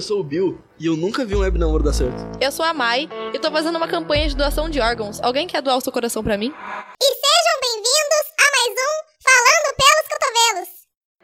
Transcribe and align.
eu 0.00 0.02
sou 0.02 0.20
o 0.20 0.24
Bill 0.24 0.58
e 0.78 0.86
eu 0.86 0.96
nunca 0.96 1.26
vi 1.26 1.36
um 1.36 1.40
web 1.40 1.58
namoro 1.58 1.84
dar 1.84 1.92
certo. 1.92 2.16
Eu 2.40 2.50
sou 2.50 2.64
a 2.64 2.72
Mai 2.72 3.06
e 3.34 3.38
tô 3.38 3.50
fazendo 3.50 3.76
uma 3.76 3.86
campanha 3.86 4.26
de 4.26 4.34
doação 4.34 4.70
de 4.70 4.80
órgãos. 4.80 5.20
Alguém 5.20 5.46
quer 5.46 5.60
doar 5.60 5.76
o 5.76 5.80
seu 5.82 5.92
coração 5.92 6.24
pra 6.24 6.38
mim? 6.38 6.46
E 6.48 7.04
sejam 7.04 7.60
bem-vindos 7.60 8.24
a 8.38 8.46
mais 8.56 8.72
um 8.80 8.96
Falando 9.22 9.76
pelos 9.76 10.06
Cotovelos. 10.08 10.68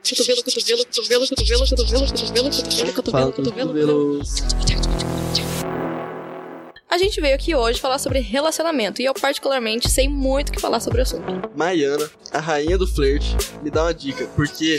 Cotovelo, 0.06 0.44
cotovelo, 0.44 0.84
cotovelo, 0.84 1.26
cotovelo, 1.26 1.66
cotovelo, 1.66 2.06
cotovelo, 2.06 2.92
cotovelo, 2.92 3.10
Fala 3.10 3.32
cotovelo, 3.32 3.32
com 3.32 3.42
cotovelo. 3.42 4.18
cotovelos. 4.18 5.46
A 6.88 6.98
gente 6.98 7.20
veio 7.20 7.34
aqui 7.34 7.54
hoje 7.54 7.80
falar 7.80 7.98
sobre 7.98 8.20
relacionamento 8.20 9.02
e 9.02 9.04
eu 9.04 9.12
particularmente 9.12 9.88
sei 9.90 10.08
muito 10.08 10.50
o 10.50 10.52
que 10.52 10.60
falar 10.60 10.80
sobre 10.80 11.00
o 11.00 11.02
assunto. 11.02 11.26
Maiana, 11.54 12.08
a 12.32 12.38
rainha 12.38 12.78
do 12.78 12.86
flerte, 12.86 13.36
me 13.62 13.70
dá 13.70 13.82
uma 13.84 13.92
dica, 13.92 14.26
porque 14.36 14.78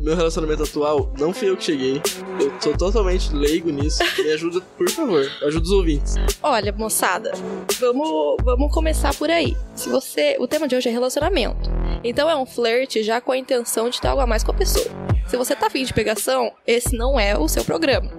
meu 0.00 0.16
relacionamento 0.16 0.62
atual 0.62 1.12
não 1.18 1.32
fui 1.32 1.50
eu 1.50 1.56
que 1.56 1.64
cheguei. 1.64 2.02
Eu 2.40 2.52
sou 2.60 2.76
totalmente 2.76 3.32
leigo 3.34 3.70
nisso. 3.70 4.02
Me 4.18 4.32
ajuda, 4.32 4.60
por 4.76 4.88
favor. 4.90 5.30
Ajuda 5.42 5.64
os 5.64 5.70
ouvintes. 5.70 6.14
Olha, 6.42 6.72
moçada, 6.72 7.32
vamos, 7.78 8.36
vamos 8.42 8.72
começar 8.72 9.14
por 9.14 9.30
aí. 9.30 9.56
Se 9.74 9.88
você, 9.88 10.36
o 10.38 10.46
tema 10.46 10.68
de 10.68 10.76
hoje 10.76 10.88
é 10.88 10.92
relacionamento. 10.92 11.70
Então 12.02 12.30
é 12.30 12.36
um 12.36 12.46
flerte 12.46 13.02
já 13.02 13.20
com 13.20 13.32
a 13.32 13.36
intenção 13.36 13.90
de 13.90 14.00
ter 14.00 14.08
algo 14.08 14.22
a 14.22 14.26
mais 14.26 14.44
com 14.44 14.52
a 14.52 14.54
pessoa. 14.54 14.86
Se 15.26 15.36
você 15.36 15.54
tá 15.54 15.66
afim 15.66 15.84
de 15.84 15.92
pegação, 15.92 16.52
esse 16.66 16.96
não 16.96 17.18
é 17.20 17.36
o 17.36 17.48
seu 17.48 17.64
programa. 17.64 18.10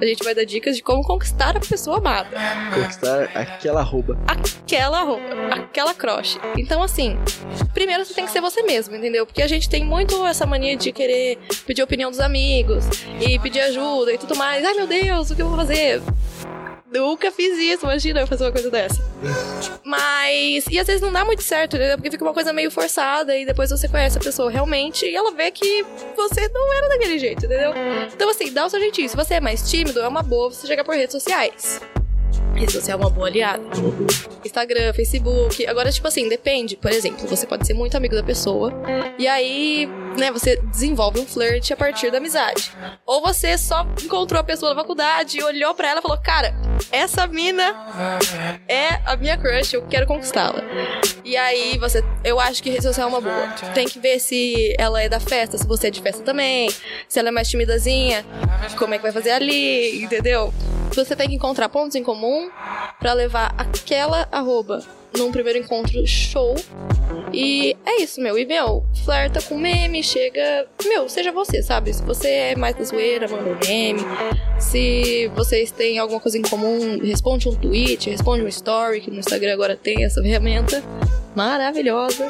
A 0.00 0.06
gente 0.06 0.24
vai 0.24 0.34
dar 0.34 0.44
dicas 0.44 0.76
de 0.76 0.82
como 0.82 1.02
conquistar 1.02 1.56
a 1.56 1.60
pessoa 1.60 1.98
amada. 1.98 2.30
Conquistar 2.74 3.24
aquela 3.34 3.80
arroba. 3.80 4.18
Aquela 4.26 5.02
roupa, 5.02 5.34
aquela 5.50 5.92
croche. 5.92 6.38
Então, 6.56 6.82
assim, 6.82 7.18
primeiro 7.74 8.04
você 8.04 8.14
tem 8.14 8.24
que 8.24 8.30
ser 8.30 8.40
você 8.40 8.62
mesmo, 8.62 8.96
entendeu? 8.96 9.26
Porque 9.26 9.42
a 9.42 9.48
gente 9.48 9.68
tem 9.68 9.84
muito 9.84 10.24
essa 10.26 10.46
mania 10.46 10.76
de 10.76 10.90
querer 10.90 11.38
pedir 11.66 11.82
opinião 11.82 12.10
dos 12.10 12.20
amigos 12.20 12.84
e 13.20 13.38
pedir 13.38 13.60
ajuda 13.60 14.12
e 14.12 14.18
tudo 14.18 14.34
mais. 14.36 14.64
Ai 14.64 14.74
meu 14.74 14.86
Deus, 14.86 15.30
o 15.30 15.36
que 15.36 15.42
eu 15.42 15.48
vou 15.48 15.56
fazer? 15.58 16.00
Nunca 16.90 17.30
fiz 17.30 17.56
isso, 17.56 17.84
imagina 17.84 18.20
eu 18.20 18.26
fazer 18.26 18.44
uma 18.44 18.52
coisa 18.52 18.68
dessa. 18.68 19.00
Mas. 19.84 20.66
E 20.68 20.78
às 20.78 20.86
vezes 20.86 21.00
não 21.00 21.12
dá 21.12 21.24
muito 21.24 21.42
certo, 21.42 21.76
entendeu? 21.76 21.96
Porque 21.96 22.10
fica 22.10 22.24
uma 22.24 22.34
coisa 22.34 22.52
meio 22.52 22.70
forçada 22.70 23.36
e 23.36 23.46
depois 23.46 23.70
você 23.70 23.88
conhece 23.88 24.18
a 24.18 24.20
pessoa 24.20 24.50
realmente 24.50 25.06
e 25.06 25.14
ela 25.14 25.32
vê 25.32 25.50
que 25.50 25.84
você 26.16 26.48
não 26.48 26.72
era 26.72 26.88
daquele 26.88 27.18
jeito, 27.18 27.46
entendeu? 27.46 27.72
Então, 28.12 28.28
assim, 28.28 28.52
dá 28.52 28.66
o 28.66 28.70
seu 28.70 28.80
jeitinho. 28.80 29.08
Se 29.08 29.16
você 29.16 29.34
é 29.34 29.40
mais 29.40 29.70
tímido, 29.70 30.00
é 30.00 30.08
uma 30.08 30.22
boa 30.22 30.50
você 30.50 30.66
chegar 30.66 30.84
por 30.84 30.94
redes 30.94 31.12
sociais. 31.12 31.80
Rede 32.60 32.72
social 32.72 32.98
é 32.98 33.02
uma 33.02 33.08
boa 33.08 33.26
aliada. 33.26 33.62
Instagram, 34.44 34.92
Facebook. 34.92 35.66
Agora, 35.66 35.90
tipo 35.90 36.06
assim, 36.06 36.28
depende. 36.28 36.76
Por 36.76 36.90
exemplo, 36.90 37.26
você 37.26 37.46
pode 37.46 37.66
ser 37.66 37.72
muito 37.72 37.96
amigo 37.96 38.14
da 38.14 38.22
pessoa. 38.22 38.70
E 39.18 39.26
aí, 39.26 39.88
né, 40.18 40.30
você 40.30 40.56
desenvolve 40.64 41.20
um 41.20 41.26
flirt 41.26 41.70
a 41.70 41.76
partir 41.76 42.10
da 42.10 42.18
amizade. 42.18 42.70
Ou 43.06 43.22
você 43.22 43.56
só 43.56 43.86
encontrou 44.04 44.38
a 44.38 44.44
pessoa 44.44 44.74
na 44.74 44.80
faculdade, 44.82 45.42
olhou 45.42 45.74
pra 45.74 45.88
ela 45.88 46.00
e 46.00 46.02
falou: 46.02 46.18
Cara, 46.18 46.54
essa 46.92 47.26
mina 47.26 47.74
é 48.68 49.00
a 49.06 49.16
minha 49.16 49.38
crush, 49.38 49.72
eu 49.72 49.86
quero 49.86 50.06
conquistá-la. 50.06 50.62
E 51.24 51.38
aí 51.38 51.78
você. 51.78 52.04
Eu 52.22 52.38
acho 52.38 52.62
que 52.62 52.68
rede 52.68 52.82
social 52.82 53.08
é 53.08 53.10
uma 53.10 53.22
boa. 53.22 53.46
Tem 53.72 53.88
que 53.88 53.98
ver 53.98 54.18
se 54.20 54.74
ela 54.78 55.00
é 55.02 55.08
da 55.08 55.18
festa, 55.18 55.56
se 55.56 55.66
você 55.66 55.86
é 55.86 55.90
de 55.90 56.02
festa 56.02 56.22
também. 56.22 56.70
Se 57.08 57.18
ela 57.18 57.28
é 57.28 57.32
mais 57.32 57.48
timidazinha, 57.48 58.22
como 58.76 58.92
é 58.92 58.98
que 58.98 59.02
vai 59.02 59.12
fazer 59.12 59.30
ali, 59.30 60.02
entendeu? 60.02 60.52
Você 60.94 61.14
tem 61.14 61.28
que 61.28 61.34
encontrar 61.36 61.68
pontos 61.68 61.94
em 61.94 62.02
comum 62.02 62.49
pra 62.98 63.12
levar 63.12 63.54
aquela 63.56 64.28
arroba 64.30 64.82
num 65.16 65.32
primeiro 65.32 65.58
encontro 65.58 66.06
show. 66.06 66.54
E 67.32 67.76
é 67.84 68.02
isso, 68.02 68.20
meu. 68.20 68.38
E, 68.38 68.44
meu, 68.46 68.84
flerta 69.04 69.40
com 69.42 69.56
meme, 69.58 70.02
chega. 70.02 70.66
Meu, 70.84 71.08
seja 71.08 71.32
você, 71.32 71.62
sabe? 71.62 71.92
Se 71.92 72.02
você 72.02 72.28
é 72.28 72.56
mais 72.56 72.76
da 72.76 72.84
zoeira, 72.84 73.28
manda 73.28 73.50
um 73.50 73.56
meme. 73.66 74.00
Se 74.58 75.28
vocês 75.34 75.70
têm 75.70 75.98
alguma 75.98 76.20
coisa 76.20 76.38
em 76.38 76.42
comum, 76.42 76.98
responde 77.02 77.48
um 77.48 77.54
tweet, 77.54 78.10
responde 78.10 78.44
um 78.44 78.48
story, 78.48 79.00
que 79.00 79.10
no 79.10 79.18
Instagram 79.18 79.52
agora 79.54 79.76
tem 79.76 80.04
essa 80.04 80.22
ferramenta 80.22 80.82
maravilhosa. 81.34 82.28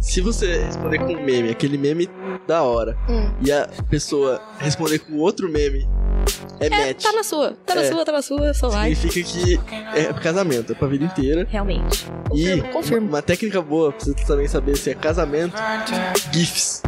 Se 0.00 0.20
você 0.20 0.64
responder 0.64 0.98
com 0.98 1.12
um 1.14 1.22
meme, 1.24 1.50
aquele 1.50 1.78
meme 1.78 2.08
da 2.46 2.62
hora, 2.62 2.96
Hum. 3.08 3.32
e 3.44 3.50
a 3.52 3.68
pessoa 3.88 4.40
responder 4.58 4.98
com 4.98 5.16
outro 5.18 5.48
meme, 5.48 5.86
é, 6.62 6.66
É, 6.66 6.86
match. 6.88 7.02
tá 7.02 7.12
na 7.12 7.22
sua, 7.22 7.52
tá 7.66 7.74
na 7.74 7.82
É. 7.82 7.90
sua, 7.90 8.04
tá 8.04 8.12
na 8.12 8.22
sua, 8.22 8.54
só 8.54 8.68
vai. 8.68 8.94
Significa 8.94 9.28
que 9.30 9.60
é 9.98 10.12
casamento, 10.14 10.72
é 10.72 10.74
pra 10.74 10.88
vida 10.88 11.04
inteira. 11.04 11.46
Realmente. 11.50 12.06
E 12.34 12.44
Confirmo, 12.44 12.72
confirmo. 12.72 13.08
uma 13.08 13.22
técnica 13.22 13.60
boa 13.60 13.92
pra 13.92 14.04
você 14.04 14.14
também 14.26 14.48
saber 14.48 14.76
se 14.76 14.90
é 14.90 14.94
casamento, 14.94 15.54
GIFs. 16.32 16.82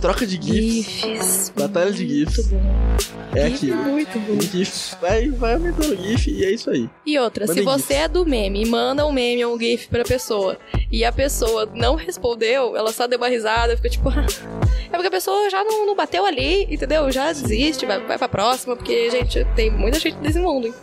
Troca 0.00 0.26
de 0.26 0.34
GIFs. 0.34 1.00
GIFs. 1.00 1.52
Batalha 1.56 1.92
de 1.92 2.08
GIFs. 2.08 2.50
Muito 2.50 2.54
bom. 2.56 3.36
É 3.36 3.48
GIF 3.50 3.54
aquilo. 3.54 3.76
Muito 3.84 4.18
bom. 4.18 4.40
GIF 4.40 4.96
vai, 5.00 5.28
vai 5.30 5.54
aumentando 5.54 5.92
o 5.94 5.96
GIF 5.96 6.28
e 6.28 6.44
é 6.44 6.50
isso 6.50 6.70
aí. 6.70 6.90
E 7.06 7.16
outra, 7.20 7.46
se 7.46 7.62
Mandem 7.62 7.64
você 7.64 7.94
é 7.94 8.08
do 8.08 8.26
meme 8.26 8.62
e 8.64 8.66
manda 8.66 9.06
um 9.06 9.12
meme 9.12 9.44
ou 9.44 9.54
um 9.54 9.58
GIF 9.60 9.86
pra 9.88 10.02
pessoa 10.02 10.58
e 10.90 11.04
a 11.04 11.12
pessoa 11.12 11.68
não 11.72 11.94
respondeu, 11.94 12.76
ela 12.76 12.92
só 12.92 13.06
deu 13.06 13.16
uma 13.18 13.28
risada, 13.28 13.76
fica 13.76 13.88
tipo. 13.88 14.10
é 14.92 14.96
porque 14.96 15.06
a 15.08 15.10
pessoa 15.10 15.48
já 15.50 15.64
não, 15.64 15.86
não 15.86 15.94
bateu 15.96 16.24
ali, 16.26 16.64
entendeu? 16.72 17.10
Já 17.10 17.32
desiste, 17.32 17.86
vai, 17.86 17.98
vai 18.06 18.18
pra 18.18 18.28
próxima, 18.28 18.76
porque, 18.76 19.10
gente, 19.10 19.44
tem 19.56 19.70
muita 19.70 19.98
gente 19.98 20.16
nesse 20.18 20.38
mundo, 20.38 20.66
hein? 20.66 20.74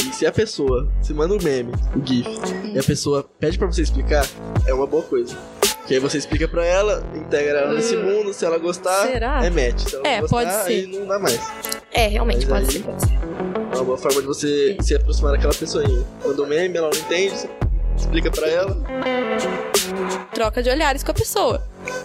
E 0.00 0.12
se 0.14 0.26
a 0.26 0.32
pessoa 0.32 0.88
se 1.02 1.12
manda 1.14 1.34
um 1.34 1.38
meme, 1.42 1.72
o 1.94 2.06
GIF, 2.06 2.28
e 2.74 2.78
a 2.78 2.82
pessoa 2.82 3.22
pede 3.40 3.58
pra 3.58 3.66
você 3.66 3.82
explicar, 3.82 4.26
é 4.66 4.74
uma 4.74 4.86
boa 4.86 5.02
coisa. 5.02 5.36
Que 5.86 5.94
aí 5.94 6.00
você 6.00 6.18
explica 6.18 6.48
pra 6.48 6.64
ela, 6.66 7.04
integra 7.14 7.60
ela 7.60 7.72
nesse 7.74 7.96
mundo, 7.96 8.32
se 8.32 8.44
ela 8.44 8.58
gostar, 8.58 9.06
Será? 9.06 9.44
é 9.44 9.50
match. 9.50 9.88
Se 9.88 9.94
ela 9.94 10.06
É, 10.08 10.20
não 10.20 10.28
pode 10.28 10.46
gostar, 10.50 10.64
ser. 10.64 10.72
aí 10.72 10.86
não 10.88 11.06
dá 11.06 11.18
mais. 11.18 11.40
É, 11.92 12.08
realmente, 12.08 12.44
Mas 12.46 12.48
pode 12.48 12.66
aí- 12.66 12.72
ser, 12.72 12.78
pode 12.80 13.02
ser. 13.02 13.14
É 13.72 13.76
uma 13.76 13.84
boa 13.84 13.98
forma 13.98 14.20
de 14.20 14.26
você 14.26 14.76
se 14.80 14.94
aproximar 14.96 15.32
daquela 15.32 15.54
pessoinha. 15.54 16.04
Manda 16.24 16.42
um 16.42 16.46
meme, 16.46 16.76
ela 16.76 16.90
não 16.92 16.98
entende, 16.98 17.36
você 17.36 17.48
explica 17.96 18.30
pra 18.32 18.48
ela. 18.48 18.76
Troca 20.34 20.62
de 20.62 20.70
olhares 20.70 21.02
com 21.04 21.10
a 21.12 21.14
pessoa. 21.14 21.62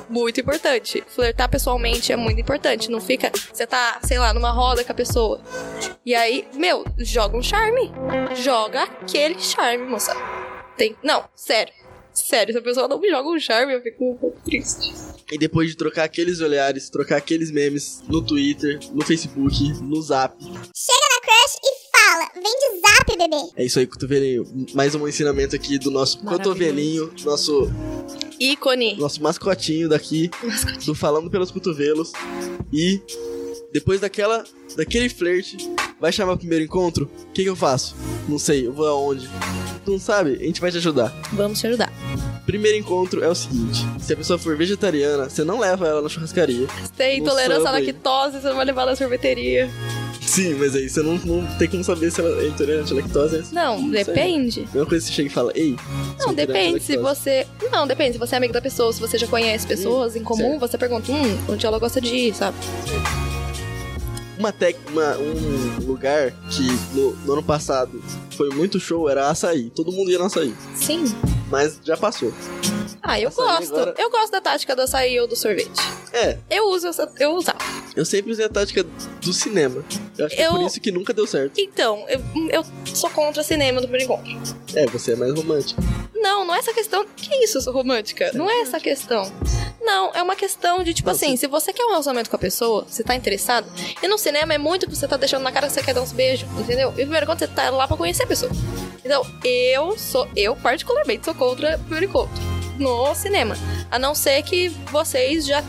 Muito 0.10 0.40
importante. 0.40 1.04
Flertar 1.08 1.50
pessoalmente 1.50 2.12
é 2.12 2.16
muito 2.16 2.40
importante. 2.40 2.90
Não 2.90 3.02
fica. 3.02 3.32
Você 3.52 3.66
tá, 3.66 4.00
sei 4.04 4.20
lá, 4.20 4.34
numa 4.34 4.52
roda 4.52 4.84
com 4.84 4.92
a 4.92 4.96
pessoa. 4.96 5.42
E 6.06 6.14
aí, 6.14 6.48
meu, 6.54 6.84
joga 6.98 7.38
um 7.38 7.44
charme. 7.44 7.92
Joga 8.36 8.84
aquele 8.84 9.40
charme, 9.40 9.86
moça. 9.86 10.16
Tem. 10.78 10.96
Não, 11.04 11.24
sério. 11.36 11.74
Sério, 12.14 12.54
se 12.54 12.60
a 12.60 12.62
pessoa 12.62 12.88
não 12.88 13.00
me 13.00 13.10
joga 13.10 13.30
um 13.30 13.40
charme, 13.40 13.74
eu 13.74 13.82
fico 13.82 14.12
um 14.12 14.18
pouco 14.18 14.38
triste. 14.42 14.94
E 15.32 15.38
depois 15.38 15.70
de 15.70 15.78
trocar 15.78 16.04
aqueles 16.04 16.42
olhares, 16.42 16.90
trocar 16.90 17.18
aqueles 17.18 17.50
memes 17.52 18.04
no 18.08 18.22
Twitter, 18.22 18.80
no 18.92 19.02
Facebook, 19.02 19.82
no 19.82 20.02
Zap. 20.02 20.36
Chega 20.44 21.08
na 21.10 21.22
crush 21.22 21.58
e 21.64 21.81
fala. 22.12 22.30
Vem 22.34 22.44
de 22.44 22.82
zap, 22.82 23.18
bebê. 23.18 23.52
É 23.56 23.66
isso 23.66 23.80
aí, 23.80 23.88
cotovelinho. 23.88 24.46
Mais 24.74 24.94
um 24.94 25.08
ensinamento 25.08 25.56
aqui 25.56 25.80
do 25.80 25.90
nosso 25.90 26.20
cotovelinho, 26.20 27.12
nosso, 27.24 27.72
Ícone. 28.40 28.98
nosso 28.98 29.22
mascotinho 29.24 29.88
daqui, 29.88 30.30
do 30.86 30.94
Falando 30.94 31.30
pelos 31.30 31.52
Cotovelos. 31.52 32.12
E 32.72 33.02
depois 33.72 34.02
daquela, 34.02 34.44
daquele 34.76 35.08
flerte, 35.10 35.58
vai 36.00 36.12
chamar 36.12 36.34
o 36.34 36.38
primeiro 36.38 36.66
encontro? 36.66 37.10
O 37.30 37.32
que, 37.32 37.44
que 37.44 37.50
eu 37.50 37.56
faço? 37.56 37.96
Não 38.28 38.38
sei, 38.38 38.68
eu 38.68 38.74
vou 38.74 38.88
aonde? 38.88 39.30
Tu 39.86 39.92
não 39.92 40.00
sabe? 40.00 40.38
A 40.40 40.46
gente 40.46 40.62
vai 40.62 40.72
te 40.72 40.78
ajudar. 40.78 41.10
Vamos 41.34 41.60
te 41.60 41.68
ajudar. 41.68 41.92
Primeiro 42.46 42.78
encontro 42.78 43.24
é 43.24 43.30
o 43.30 43.36
seguinte: 43.36 43.86
se 44.00 44.14
a 44.14 44.18
pessoa 44.18 44.38
for 44.38 44.58
vegetariana, 44.58 45.30
você 45.30 45.44
não 45.44 45.60
leva 45.60 45.88
ela 45.88 46.02
na 46.02 46.10
churrascaria. 46.10 46.68
Tem 46.98 47.20
intolerância 47.20 47.70
à 47.70 47.72
lactose, 47.72 48.42
você 48.42 48.50
não 48.50 48.56
vai 48.56 48.66
levar 48.66 48.86
na 48.86 48.96
sorveteria. 48.96 49.70
Sim, 50.32 50.54
mas 50.54 50.74
aí 50.74 50.90
você 50.90 51.02
não, 51.02 51.16
não 51.18 51.46
tem 51.58 51.68
como 51.68 51.84
saber 51.84 52.10
se 52.10 52.22
ela 52.22 52.42
é 52.42 52.48
intolerante 52.48 52.94
à 52.94 52.96
lactose. 52.96 53.44
Não, 53.54 53.82
Não 53.82 53.92
sei. 53.92 54.06
depende. 54.06 54.62
Mesma 54.74 54.86
coisa 54.86 55.06
que 55.06 55.12
você 55.12 55.14
chega 55.14 55.28
e 55.28 55.34
fala, 55.34 55.52
ei. 55.54 55.76
Não, 56.20 56.34
depende 56.34 56.80
se 56.80 56.96
você. 56.96 57.46
Não, 57.70 57.86
depende 57.86 58.14
se 58.14 58.18
você 58.18 58.36
é 58.36 58.38
amigo 58.38 58.54
da 58.54 58.62
pessoa, 58.62 58.94
se 58.94 59.02
você 59.02 59.18
já 59.18 59.28
conhece 59.28 59.68
pessoas 59.68 60.16
em 60.16 60.24
comum, 60.24 60.52
certo. 60.52 60.60
você 60.62 60.78
pergunta, 60.78 61.12
hum, 61.12 61.38
onde 61.50 61.66
ela 61.66 61.78
gosta 61.80 62.00
de 62.00 62.16
ir, 62.16 62.34
sabe? 62.34 62.56
Uma 64.40 64.54
tec, 64.54 64.78
uma, 64.90 65.18
um 65.18 65.86
lugar 65.86 66.32
que 66.50 66.66
no, 66.96 67.12
no 67.26 67.34
ano 67.34 67.44
passado 67.44 68.02
foi 68.38 68.50
muito 68.52 68.80
show 68.80 69.10
era 69.10 69.30
açaí. 69.30 69.70
Todo 69.76 69.92
mundo 69.92 70.12
ia 70.12 70.18
no 70.18 70.26
açaí. 70.28 70.56
Sim. 70.76 71.04
Mas 71.52 71.80
já 71.84 71.98
passou. 71.98 72.34
Ah, 73.04 73.20
eu 73.20 73.28
Açaí 73.28 73.46
gosto. 73.46 73.74
agora- 73.76 73.94
Eu 73.98 74.10
gosto 74.10 74.32
da 74.32 74.40
tática 74.42 74.76
do 74.76 74.82
açaí 74.84 75.20
ou 75.20 75.28
do 75.28 75.36
sorvete. 75.36 75.70
É, 76.14 76.38
Eu 76.50 76.70
uso 76.70 76.88
essa. 76.88 77.12
Eu 77.20 77.34
usava. 77.36 77.58
eu 77.96 78.06
sempre 78.06 78.32
usei 78.32 78.46
a 78.46 78.50
tática 78.50 78.84
do 78.84 79.34
cinema. 79.34 79.84
Eu 80.18 80.26
acho 80.28 80.36
que 80.36 80.42
é 80.42 80.48
Eu- 80.48 80.52
por 80.52 80.66
isso 80.66 80.80
que 80.80 80.92
nunca 80.92 81.14
deu 81.14 81.28
certo. 81.28 81.60
Então, 81.60 82.06
eu, 82.08 82.22
eu 82.50 82.66
sou 82.86 83.10
contra 83.10 83.44
cinema 83.44 83.82
no 83.82 83.88
primeiro 83.88 84.06
encontro. 84.14 84.56
É, 84.76 84.86
você 84.88 85.12
é 85.14 85.16
mais 85.16 85.34
romântico. 85.34 85.82
Não, 86.16 86.46
não 86.46 86.54
é 86.56 86.60
essa 86.60 86.74
questão. 86.74 87.06
Que 87.16 87.36
isso, 87.44 87.58
eu 87.58 87.62
sou 87.62 87.74
romântica? 87.74 88.32
Não 88.34 88.50
é 88.50 88.62
essa 88.62 88.80
questão. 88.80 89.30
Não, 89.82 90.12
é 90.14 90.22
uma 90.22 90.36
questão 90.36 90.84
de, 90.84 90.94
tipo 90.94 91.08
Não, 91.10 91.16
assim, 91.16 91.30
sim. 91.32 91.38
se 91.38 91.48
você 91.48 91.74
quer 91.74 91.84
um 91.84 91.90
relacionamento 91.90 92.30
com 92.30 92.36
a 92.36 92.40
pessoa, 92.40 92.86
você 92.88 93.04
tá 93.04 93.16
interessado, 93.16 93.68
e 94.02 94.08
no 94.08 94.16
cinema 94.18 94.54
é 94.54 94.58
muito 94.60 94.88
que 94.88 94.96
você 94.96 95.08
tá 95.08 95.18
deixando 95.18 95.42
na 95.42 95.52
cara 95.52 95.66
que 95.68 95.74
você 95.74 95.82
quer 95.82 95.96
dar 95.96 96.02
uns 96.04 96.12
beijos, 96.12 96.48
entendeu? 96.60 96.90
E 96.92 96.94
primeiro 97.02 97.26
encontro 97.26 97.46
você 97.48 97.52
tá 97.52 97.72
lá 97.72 97.88
pra 97.88 97.98
conhecer 97.98 98.24
a 98.24 98.28
pessoa. 98.28 98.52
Então, 99.04 99.26
eu 99.44 99.98
sou, 99.98 100.28
eu 100.36 100.56
particularmente 100.56 101.26
sou 101.26 101.34
contra 101.42 101.76
primeiro 101.80 102.06
encontro 102.06 102.40
no 102.78 103.16
cinema. 103.16 103.58
A 103.90 103.98
não 103.98 104.14
ser 104.14 104.44
que 104.44 104.70
vocês 104.92 105.44
já 105.44 105.64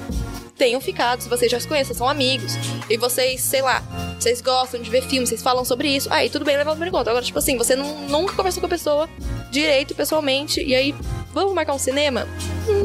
tenham 0.55 0.79
ficado, 0.83 1.23
se 1.23 1.29
vocês 1.31 1.51
já 1.51 1.59
se 1.59 1.67
conhecem, 1.67 1.97
são 1.97 2.07
amigos, 2.07 2.53
e 2.91 2.99
vocês, 2.99 3.41
sei 3.41 3.63
lá, 3.63 3.83
vocês 4.21 4.43
gostam 4.43 4.83
de 4.83 4.91
ver 4.91 5.03
filmes, 5.03 5.31
vocês 5.31 5.43
falam 5.43 5.65
sobre 5.65 5.89
isso, 5.89 6.13
aí 6.13 6.29
tudo 6.29 6.45
bem 6.45 6.59
levar 6.59 6.79
o 6.79 6.85
encontro. 6.85 7.09
Agora, 7.11 7.25
tipo 7.25 7.39
assim, 7.39 7.57
você 7.57 7.75
não- 7.75 8.01
nunca 8.07 8.35
conversou 8.35 8.61
com 8.61 8.67
a 8.67 8.69
pessoa 8.69 9.09
direito, 9.51 9.95
pessoalmente, 9.95 10.63
e 10.63 10.75
aí, 10.75 10.95
vamos 11.33 11.55
marcar 11.55 11.73
um 11.73 11.79
cinema? 11.79 12.29
Hum, 12.69 12.82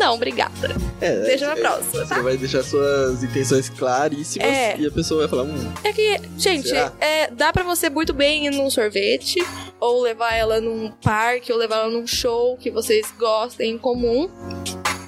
não, 0.00 0.14
obrigada. 0.14 0.74
É, 1.00 1.36
na 1.36 1.52
é, 1.52 1.56
próxima, 1.56 2.04
Você 2.04 2.14
tá? 2.14 2.22
vai 2.22 2.36
deixar 2.36 2.62
suas 2.64 3.22
intenções 3.22 3.68
claríssimas 3.68 4.48
É. 4.48 4.76
e 4.78 4.86
a 4.86 4.90
pessoa 4.90 5.20
vai 5.20 5.28
falar, 5.28 5.42
hum, 5.44 5.72
É 5.84 5.92
que, 5.92 6.18
gente, 6.36 6.68
Será? 6.68 6.92
é, 7.00 7.30
dá 7.30 7.52
pra 7.52 7.62
você 7.62 7.88
muito 7.88 8.12
bem 8.12 8.46
ir 8.46 8.50
num 8.50 8.68
sorvete, 8.70 9.38
ou 9.78 10.02
levar 10.02 10.34
ela 10.34 10.60
num 10.60 10.90
parque, 11.02 11.52
ou 11.52 11.58
levar 11.58 11.76
ela 11.76 11.90
num 11.90 12.06
show 12.06 12.56
que 12.56 12.70
vocês 12.70 13.12
gostem 13.18 13.72
em 13.72 13.78
comum. 13.78 14.28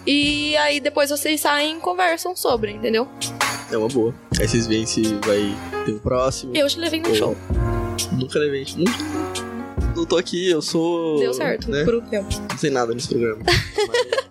E 0.06 0.56
aí 0.56 0.81
depois 0.81 1.11
vocês 1.11 1.41
saem 1.41 1.77
e 1.77 1.81
conversam 1.81 2.35
sobre, 2.37 2.73
entendeu? 2.73 3.09
é 3.71 3.77
uma 3.77 3.88
boa. 3.88 4.15
Aí 4.38 4.47
vocês 4.47 4.67
veem 4.67 4.85
se 4.85 5.03
vai 5.25 5.55
ter 5.87 5.93
um 5.93 5.99
próximo. 5.99 6.55
Eu 6.55 6.67
te 6.69 6.79
levei 6.79 7.00
num 7.00 7.09
Ou- 7.09 7.15
show. 7.17 7.37
Nunca 8.12 8.38
levei. 8.38 8.67
Nunca. 8.77 8.93
Não 9.97 10.05
tô 10.06 10.17
aqui, 10.19 10.50
eu 10.50 10.61
sou. 10.61 11.19
Deu 11.19 11.33
certo, 11.33 11.71
Né? 11.71 11.85
por 11.85 11.95
um 11.95 12.00
tempo. 12.03 12.29
Não 12.50 12.59
sei 12.59 12.71
nada 12.71 12.93
nesse 12.95 13.09
programa. 13.09 13.41
Mas, 13.47 13.56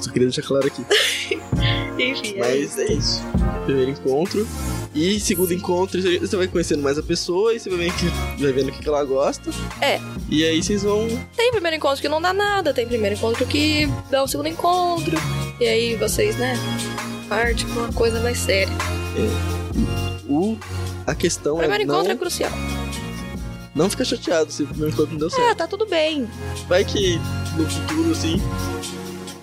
Só 0.00 0.10
queria 0.10 0.28
deixar 0.28 0.42
claro 0.42 0.66
aqui. 0.66 0.84
Enfim, 1.98 2.34
é 2.36 2.38
Mas 2.38 2.78
é 2.78 2.92
isso. 2.92 3.22
Primeiro 3.64 3.90
encontro. 3.90 4.46
E 4.94 5.20
segundo 5.20 5.52
encontro, 5.52 6.00
você 6.00 6.36
vai 6.36 6.48
conhecendo 6.48 6.82
mais 6.82 6.98
a 6.98 7.02
pessoa 7.02 7.54
e 7.54 7.60
você 7.60 7.68
vai 7.70 7.78
vendo, 7.78 7.94
que, 7.94 8.42
vai 8.42 8.52
vendo 8.52 8.68
o 8.70 8.72
que 8.72 8.88
ela 8.88 9.04
gosta. 9.04 9.50
É. 9.80 10.00
E 10.28 10.44
aí 10.44 10.62
vocês 10.62 10.82
vão. 10.82 11.06
Tem 11.36 11.52
primeiro 11.52 11.76
encontro 11.76 12.00
que 12.00 12.08
não 12.08 12.20
dá 12.20 12.32
nada, 12.32 12.74
tem 12.74 12.86
primeiro 12.86 13.14
encontro 13.14 13.46
que 13.46 13.88
dá 14.10 14.22
o 14.22 14.26
segundo 14.26 14.48
encontro. 14.48 15.16
E 15.60 15.68
aí 15.68 15.94
vocês, 15.96 16.36
né, 16.36 16.54
partem 17.28 17.66
pra 17.66 17.82
uma 17.82 17.92
coisa 17.92 18.18
mais 18.20 18.38
séria. 18.38 18.74
O, 20.28 20.56
a 21.06 21.14
questão 21.14 21.58
primeiro 21.58 21.82
é 21.82 21.86
não, 21.86 21.94
encontro 21.94 22.12
é 22.12 22.16
crucial. 22.16 22.50
não 23.74 23.90
ficar 23.90 24.04
chateado 24.04 24.50
se 24.50 24.62
o 24.62 24.66
primeiro 24.66 24.92
encontro 24.92 25.12
não 25.12 25.18
deu 25.20 25.30
certo. 25.30 25.50
É, 25.50 25.54
tá 25.54 25.66
tudo 25.66 25.86
bem. 25.86 26.28
Vai 26.66 26.84
que 26.84 27.18
no 27.56 27.68
futuro, 27.68 28.10
assim. 28.12 28.40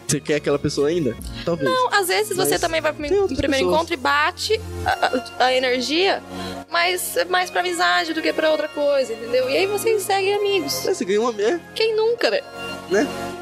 Você 0.08 0.22
quer 0.22 0.36
aquela 0.36 0.58
pessoa 0.58 0.88
ainda? 0.88 1.16
Talvez. 1.44 1.70
Não, 1.70 1.90
às 1.94 2.08
vezes 2.08 2.36
você 2.36 2.52
Mas 2.52 2.62
também 2.62 2.80
vai 2.80 2.94
pro 2.94 3.02
primeiro 3.02 3.28
pessoas. 3.28 3.60
encontro 3.62 3.94
e 3.94 3.98
bate 3.98 4.62
a, 4.86 5.46
a- 5.46 5.54
energia, 5.54 6.24
mas 6.72 7.18
é 7.18 7.26
mais 7.26 7.50
pra 7.50 7.60
amizade 7.60 8.14
do 8.14 8.22
que 8.22 8.32
pra 8.32 8.50
outra 8.52 8.70
coisa, 8.70 9.12
entendeu? 9.14 9.50
E 9.50 9.58
aí 9.58 9.66
vocês 9.68 10.02
seguem 10.04 10.34
amigos. 10.36 10.82
Mas 10.86 10.96
você 10.98 11.04
ganhou 11.04 11.26
uma 11.26 11.34
mulher? 11.34 11.60
Quem 11.76 11.94
nunca, 11.96 12.30
né? 12.32 12.40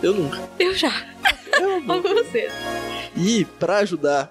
Eu 0.01 0.13
nunca. 0.15 0.41
Eu 0.57 0.73
já. 0.73 0.91
É 1.53 1.59
uma 1.67 1.79
boa. 1.81 2.00
Amo 2.12 2.23
você. 2.23 2.50
E 3.15 3.45
pra 3.59 3.77
ajudar 3.77 4.29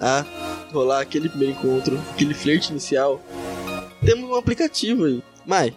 a 0.00 0.24
rolar 0.72 1.00
aquele 1.00 1.28
primeiro 1.28 1.54
encontro, 1.58 2.00
aquele 2.12 2.32
flerte 2.32 2.70
inicial, 2.70 3.20
temos 4.04 4.30
um 4.30 4.36
aplicativo 4.36 5.04
aí. 5.04 5.22
Mai, 5.44 5.74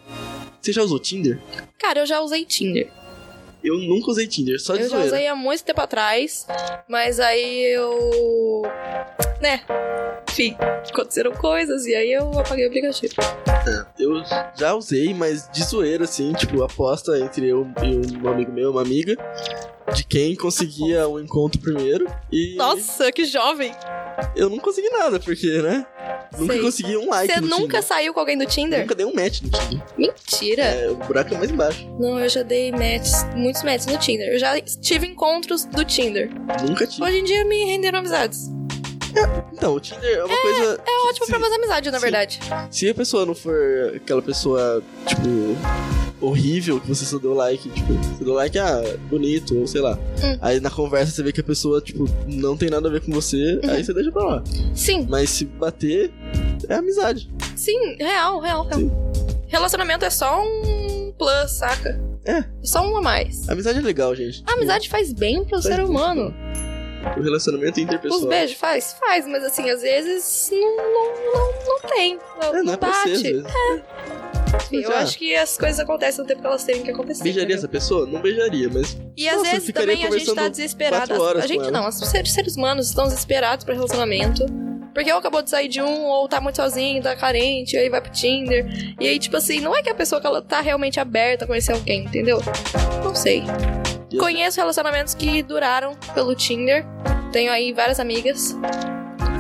você 0.62 0.72
já 0.72 0.84
usou 0.84 1.00
Tinder? 1.00 1.40
Cara, 1.80 2.00
eu 2.02 2.06
já 2.06 2.22
usei 2.22 2.46
Tinder. 2.46 2.90
Eu 3.66 3.78
nunca 3.80 4.12
usei 4.12 4.28
Tinder, 4.28 4.60
só 4.60 4.76
de 4.76 4.84
Eu 4.84 4.90
já 4.90 4.98
zoeira. 4.98 5.16
usei 5.16 5.28
há 5.28 5.36
muito 5.36 5.64
tempo 5.64 5.82
atrás, 5.82 6.46
mas 6.88 7.20
aí 7.20 7.74
eu. 7.76 8.62
Né? 9.42 9.62
Enfim, 10.30 10.56
aconteceram 10.92 11.32
coisas 11.32 11.86
e 11.86 11.96
aí 11.96 12.12
eu 12.12 12.30
apaguei 12.40 12.66
o 12.66 12.68
aplicativo. 12.68 13.14
É, 13.48 13.86
Eu 14.04 14.22
já 14.56 14.76
usei, 14.76 15.14
mas 15.14 15.50
de 15.52 15.64
zoeira, 15.64 16.04
assim, 16.04 16.34
tipo, 16.34 16.62
aposta 16.64 17.18
entre 17.20 17.48
eu 17.50 17.66
e 17.84 18.18
um 18.18 18.28
amigo 18.30 18.52
meu, 18.52 18.72
uma 18.72 18.82
amiga, 18.82 19.16
de 19.94 20.04
quem 20.04 20.36
conseguia 20.36 21.08
o 21.08 21.20
encontro 21.20 21.60
primeiro. 21.62 22.06
E 22.32 22.56
Nossa, 22.56 23.12
que 23.12 23.26
jovem! 23.26 23.72
eu 24.36 24.50
não 24.50 24.60
consegui 24.60 24.90
nada, 24.90 25.20
porque, 25.20 25.62
né? 25.62 25.86
Nunca 26.38 26.54
Sei. 26.54 26.62
consegui 26.62 26.98
um 26.98 27.10
like 27.10 27.34
Você 27.34 27.42
nunca 27.42 27.58
Tinder. 27.66 27.84
saiu 27.84 28.14
com 28.14 28.20
alguém 28.20 28.38
do 28.38 28.46
Tinder? 28.46 28.82
Nunca 28.82 28.96
dei 28.96 29.06
um 29.06 29.14
match 29.14 29.42
no 29.42 29.50
Tinder. 29.50 29.86
Mentira! 29.98 30.64
É, 30.64 30.90
o 30.90 30.96
buraco 30.96 31.34
é 31.34 31.38
mais 31.38 31.52
embaixo. 31.52 31.88
Não, 32.00 32.20
eu 32.20 32.30
já 32.30 32.44
dei 32.44 32.72
matches, 32.72 33.24
muitos 33.36 33.64
matches 33.64 33.86
no 33.88 33.98
Tinder. 33.98 34.28
Eu 34.34 34.40
já 34.40 34.60
tive 34.62 35.08
encontros 35.08 35.66
do 35.66 35.84
Tinder. 35.86 36.30
Nunca 36.68 36.86
tive. 36.88 37.04
Hoje 37.04 37.18
em 37.20 37.24
dia 37.24 37.46
me 37.46 37.66
renderam 37.66 38.00
amizades. 38.00 38.50
Então, 39.54 39.74
o 39.76 39.80
Tinder 39.80 40.18
é 40.18 40.24
uma 40.24 40.38
coisa. 40.42 40.80
É 40.86 41.08
ótimo 41.10 41.26
se, 41.26 41.32
pra 41.32 41.40
fazer 41.40 41.56
amizade, 41.56 41.92
na 41.92 41.98
sim. 41.98 42.02
verdade. 42.04 42.40
Se 42.70 42.90
a 42.90 42.94
pessoa 42.96 43.26
não 43.26 43.34
for 43.36 43.94
aquela 43.96 44.22
pessoa, 44.22 44.84
tipo, 45.08 45.22
horrível, 46.22 46.80
que 46.80 46.88
você 46.88 47.06
só 47.06 47.18
deu 47.18 47.34
like, 47.34 47.70
tipo, 47.70 47.94
você 47.94 48.24
deu 48.24 48.34
like, 48.34 48.58
ah, 48.60 48.82
bonito, 49.10 49.58
ou 49.60 49.68
sei 49.68 49.82
lá. 49.82 49.98
Hum. 50.24 50.38
Aí 50.42 50.60
na 50.60 50.70
conversa 50.70 51.12
você 51.12 51.24
vê 51.24 51.32
que 51.32 51.42
a 51.42 51.44
pessoa, 51.44 51.82
tipo, 51.82 52.06
não 52.28 52.58
tem 52.58 52.70
nada 52.70 52.88
a 52.88 52.92
ver 52.92 53.02
com 53.02 53.12
você, 53.12 53.60
Uhum. 53.64 53.70
aí 53.70 53.84
você 53.84 53.94
deixa 53.94 54.12
pra 54.12 54.24
lá. 54.24 54.44
Sim, 54.74 55.06
Mas 55.10 55.30
se 55.30 55.46
bater, 55.46 56.12
é 56.68 56.76
amizade. 56.76 57.30
sim, 57.56 57.96
real, 57.98 58.40
real, 58.40 58.66
real. 58.66 58.80
Sim. 58.80 58.92
Relacionamento 59.48 60.04
é 60.04 60.10
só 60.10 60.42
um 60.44 61.14
plus, 61.18 61.52
saca? 61.52 62.00
É. 62.26 62.44
Só 62.64 62.82
um 62.82 62.98
a 62.98 63.02
mais. 63.02 63.48
Amizade 63.48 63.78
é 63.80 63.82
legal, 63.82 64.14
gente. 64.16 64.44
A 64.48 64.54
amizade 64.54 64.90
faz 64.90 65.14
bem 65.14 65.44
pro 65.46 65.62
Faz 65.62 65.64
ser 65.64 65.78
bem. 65.86 66.34
O 67.18 67.22
relacionamento 67.22 67.80
interpessoal. 67.80 68.22
Os 68.22 68.28
beijos 68.28 68.58
faz? 68.58 68.96
Faz, 69.00 69.28
mas 69.28 69.44
assim, 69.44 69.70
às 69.70 69.82
vezes 69.82 70.50
não, 70.52 70.76
não, 70.78 71.34
não, 71.34 71.54
não 71.66 71.80
tem. 71.90 72.20
Não, 72.42 72.56
É, 72.56 72.64
não 72.64 72.74
é 72.74 72.76
ser, 72.76 72.78
bate. 72.78 73.10
vezes. 73.22 73.44
Enfim, 74.66 74.78
eu 74.82 74.92
Já. 74.92 75.00
acho 75.00 75.18
que 75.18 75.36
as 75.36 75.58
coisas 75.58 75.80
acontecem 75.80 76.22
no 76.22 76.28
tempo 76.28 76.42
que 76.42 76.48
elas 76.48 76.64
têm 76.64 76.82
que 76.82 76.92
acontecer. 76.92 77.24
Beijaria 77.24 77.44
entendeu? 77.44 77.58
essa 77.58 77.68
pessoa? 77.68 78.06
Não 78.06 78.22
beijaria, 78.22 78.70
mas 78.74 78.98
E 79.18 79.28
às 79.28 79.38
Nossa, 79.38 79.52
vezes 79.52 79.74
também 79.74 80.06
a 80.06 80.10
gente 80.12 80.34
tá 80.34 80.48
desesperado. 80.48 81.14
A 81.38 81.48
gente 81.48 81.72
não, 81.72 81.88
os 81.88 81.96
seres, 81.96 82.32
seres 82.32 82.56
humanos 82.56 82.88
estão 82.88 83.06
desesperados 83.06 83.66
pra 83.66 83.74
relacionamento. 83.74 84.46
Porque 84.94 85.12
ou 85.12 85.20
acabou 85.20 85.42
de 85.42 85.50
sair 85.50 85.68
de 85.68 85.82
um, 85.82 86.04
ou 86.06 86.26
tá 86.30 86.40
muito 86.40 86.56
sozinho, 86.56 87.04
tá 87.04 87.14
carente, 87.18 87.76
aí 87.76 87.90
vai 87.90 88.00
pro 88.00 88.12
Tinder. 88.14 88.66
E 88.98 89.06
aí, 89.10 89.20
tipo 89.20 89.36
assim, 89.36 89.60
não 89.60 89.76
é 89.76 89.84
que 89.84 89.90
a 89.90 89.96
pessoa 89.96 90.22
que 90.22 90.28
ela 90.28 90.42
tá 90.42 90.62
realmente 90.62 91.02
aberta 91.02 91.44
a 91.44 91.48
conhecer 91.48 91.74
alguém, 91.74 92.06
entendeu? 92.06 92.40
Não 93.04 93.14
sei. 93.14 93.44
Conheço 94.20 94.60
relacionamentos 94.60 95.14
que 95.14 95.42
duraram 95.44 95.96
pelo 96.14 96.36
Tinder. 96.36 96.86
Tenho 97.32 97.52
aí 97.52 97.74
várias 97.74 98.00
amigas 98.00 98.56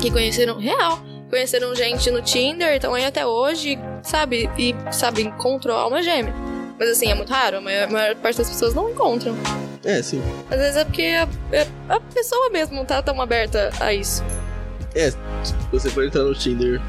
que 0.01 0.12
conheceram 0.12 0.57
real. 0.57 1.00
Conheceram 1.30 1.74
gente 1.75 2.10
no 2.12 2.22
Tinder, 2.22 2.74
estão 2.75 2.94
aí 2.94 3.06
até 3.06 3.25
hoje, 3.25 3.77
sabe? 4.04 4.50
E, 4.57 4.75
sabe, 4.92 5.22
encontrou 5.24 5.75
alma 5.75 6.01
gêmea. 6.01 6.33
Mas 6.80 6.89
assim, 6.89 7.10
é 7.10 7.16
muito 7.16 7.31
raro, 7.31 7.57
a 7.57 7.62
maior, 7.62 7.88
a 7.88 7.92
maior 7.92 8.16
parte 8.16 8.38
das 8.38 8.50
pessoas 8.50 8.74
não 8.74 8.89
encontram. 8.89 9.36
é, 9.83 10.01
sim. 10.01 10.22
Às 10.51 10.57
vezes 10.60 10.75
é 10.77 10.83
porque 10.86 11.04
a, 11.04 11.27
é- 11.56 11.68
a 11.89 12.00
pessoa 12.00 12.50
mesmo 12.50 12.75
não 12.75 12.86
tá 12.86 13.01
tão 13.01 13.20
aberta 13.22 13.70
a 13.79 13.94
isso. 13.94 14.24
Você 15.72 15.89
pode 15.89 16.08
entrar 16.08 16.24
no 16.24 16.34
Tinder. 16.36 16.79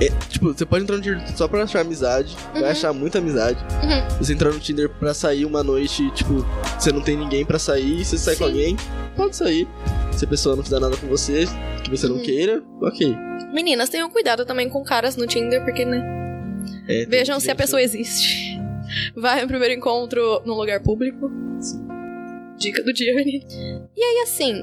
É, 0.00 0.08
tipo, 0.28 0.52
você 0.52 0.66
pode 0.66 0.84
entrar 0.84 0.96
no 0.96 1.02
Tinder 1.02 1.36
só 1.36 1.48
pra 1.48 1.62
achar 1.62 1.80
amizade. 1.80 2.36
Uhum. 2.54 2.60
Vai 2.60 2.70
achar 2.70 2.92
muita 2.92 3.18
amizade. 3.18 3.58
Uhum. 3.82 4.18
Você 4.18 4.34
entrar 4.34 4.52
no 4.52 4.60
Tinder 4.60 4.90
pra 4.90 5.14
sair 5.14 5.44
uma 5.46 5.62
noite, 5.62 6.10
tipo, 6.10 6.44
você 6.78 6.92
não 6.92 7.00
tem 7.00 7.16
ninguém 7.16 7.44
pra 7.46 7.58
sair, 7.58 8.04
você 8.04 8.18
sai 8.18 8.34
com 8.36 8.44
Sim. 8.44 8.50
alguém, 8.50 8.76
pode 9.16 9.34
sair. 9.36 9.66
Se 10.12 10.24
a 10.24 10.28
pessoa 10.28 10.54
não 10.54 10.62
fizer 10.62 10.78
nada 10.80 10.96
com 10.98 11.06
você, 11.06 11.44
que 11.82 11.90
você 11.90 12.06
não 12.08 12.16
Uhum. 12.16 12.22
queira, 12.22 12.62
ok. 12.82 13.16
Meninas, 13.54 13.88
tenham 13.88 14.10
cuidado 14.10 14.44
também 14.44 14.68
com 14.68 14.82
caras 14.84 15.16
no 15.16 15.26
Tinder, 15.26 15.64
porque, 15.64 15.84
né? 15.84 16.04
É, 16.88 17.06
Vejam 17.06 17.40
se 17.40 17.46
a 17.48 17.52
gente- 17.52 17.58
pessoa 17.62 17.80
existe. 17.80 18.60
Vai 19.16 19.40
no 19.40 19.48
primeiro 19.48 19.74
encontro 19.74 20.42
num 20.44 20.54
lugar 20.54 20.80
público. 20.82 21.30
Dica 22.58 22.82
do 22.82 22.94
Journey. 22.96 23.42
E 23.96 24.02
aí, 24.02 24.22
assim, 24.24 24.62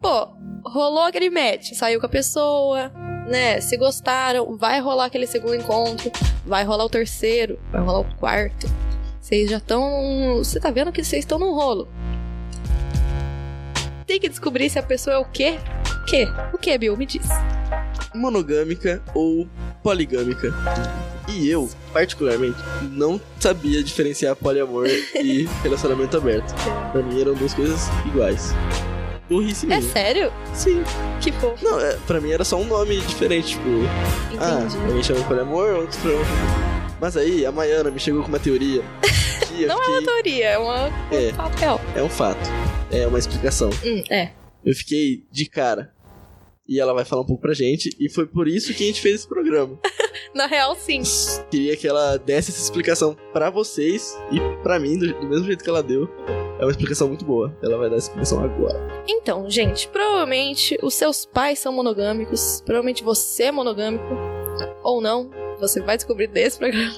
pô, 0.00 0.28
rolou 0.64 1.02
aquele 1.02 1.30
match, 1.30 1.72
saiu 1.74 1.98
com 2.00 2.06
a 2.06 2.08
pessoa, 2.08 2.92
né? 3.32 3.60
Se 3.62 3.76
gostaram, 3.78 4.56
vai 4.56 4.78
rolar 4.78 5.06
aquele 5.06 5.26
segundo 5.26 5.54
encontro, 5.54 6.12
vai 6.44 6.62
rolar 6.64 6.84
o 6.84 6.88
terceiro, 6.90 7.58
vai 7.72 7.80
rolar 7.80 8.00
o 8.00 8.16
quarto. 8.16 8.66
Vocês 9.20 9.50
já 9.50 9.56
estão. 9.56 10.36
Você 10.38 10.60
tá 10.60 10.70
vendo 10.70 10.92
que 10.92 11.02
vocês 11.02 11.24
estão 11.24 11.38
num 11.38 11.54
rolo. 11.54 11.88
Tem 14.06 14.20
que 14.20 14.28
descobrir 14.28 14.68
se 14.68 14.78
a 14.78 14.82
pessoa 14.82 15.16
é 15.16 15.18
o 15.18 15.24
quê? 15.24 15.58
O 16.02 16.04
quê? 16.04 16.28
O 16.52 16.58
quê, 16.58 16.76
Bill? 16.76 16.96
Me 16.96 17.06
diz. 17.06 17.26
monogâmica 18.14 19.02
ou 19.14 19.48
poligâmica. 19.82 20.52
E 21.28 21.48
eu, 21.48 21.70
particularmente, 21.92 22.58
não 22.90 23.18
sabia 23.40 23.82
diferenciar 23.82 24.36
poliamor 24.36 24.86
e 25.14 25.48
relacionamento 25.62 26.16
aberto. 26.18 26.52
Pra 26.92 27.02
mim 27.02 27.20
eram 27.20 27.32
duas 27.32 27.54
coisas 27.54 27.80
iguais. 28.06 28.52
Burrice 29.32 29.70
É 29.72 29.80
sério? 29.80 30.32
Sim. 30.54 30.82
Que 31.20 31.32
fofo. 31.32 31.64
Não, 31.64 31.80
é, 31.80 31.96
pra 32.06 32.20
mim 32.20 32.30
era 32.30 32.44
só 32.44 32.56
um 32.56 32.64
nome 32.64 32.98
diferente, 33.00 33.48
tipo... 33.48 33.68
Ah, 34.38 34.60
Entendi. 34.64 34.76
alguém 34.86 35.02
chama 35.02 35.20
de 35.20 35.26
poliamor, 35.26 35.74
outros 35.74 36.00
chamam... 36.02 36.18
Mas 37.00 37.16
aí, 37.16 37.44
a 37.44 37.50
Maiana 37.50 37.90
me 37.90 37.98
chegou 37.98 38.22
com 38.22 38.28
uma 38.28 38.38
teoria 38.38 38.82
que 39.48 39.62
eu 39.62 39.68
Não 39.68 39.76
é 39.76 39.80
fiquei... 39.84 39.98
uma 39.98 40.02
teoria, 40.06 40.46
é 40.50 40.58
uma 40.58 40.86
É. 41.10 41.32
um 41.32 41.58
real. 41.58 41.80
É 41.96 42.02
um 42.02 42.08
fato. 42.08 42.50
É 42.92 43.06
uma 43.06 43.18
explicação. 43.18 43.70
Hum, 43.84 44.04
é. 44.10 44.30
Eu 44.64 44.74
fiquei 44.74 45.24
de 45.32 45.46
cara. 45.46 45.91
E 46.68 46.80
ela 46.80 46.92
vai 46.92 47.04
falar 47.04 47.22
um 47.22 47.26
pouco 47.26 47.42
pra 47.42 47.54
gente. 47.54 47.90
E 47.98 48.08
foi 48.08 48.26
por 48.26 48.46
isso 48.46 48.72
que 48.74 48.84
a 48.84 48.86
gente 48.86 49.00
fez 49.00 49.16
esse 49.16 49.28
programa. 49.28 49.78
Na 50.34 50.46
real, 50.46 50.74
sim. 50.76 51.02
Queria 51.50 51.76
que 51.76 51.86
ela 51.86 52.16
desse 52.16 52.50
essa 52.50 52.62
explicação 52.62 53.16
pra 53.32 53.50
vocês 53.50 54.16
e 54.30 54.62
pra 54.62 54.78
mim, 54.78 54.98
do, 54.98 55.12
do 55.20 55.28
mesmo 55.28 55.46
jeito 55.46 55.62
que 55.62 55.70
ela 55.70 55.82
deu. 55.82 56.08
É 56.58 56.64
uma 56.64 56.70
explicação 56.70 57.08
muito 57.08 57.24
boa. 57.24 57.56
Ela 57.62 57.76
vai 57.76 57.90
dar 57.90 57.96
essa 57.96 58.06
explicação 58.06 58.42
agora. 58.42 58.78
Então, 59.08 59.50
gente, 59.50 59.88
provavelmente 59.88 60.78
os 60.80 60.94
seus 60.94 61.26
pais 61.26 61.58
são 61.58 61.72
monogâmicos, 61.72 62.62
provavelmente 62.64 63.02
você 63.02 63.44
é 63.44 63.52
monogâmico, 63.52 64.04
ou 64.84 65.00
não, 65.00 65.28
você 65.58 65.80
vai 65.80 65.96
descobrir 65.96 66.28
desse 66.28 66.58
programa. 66.58 66.94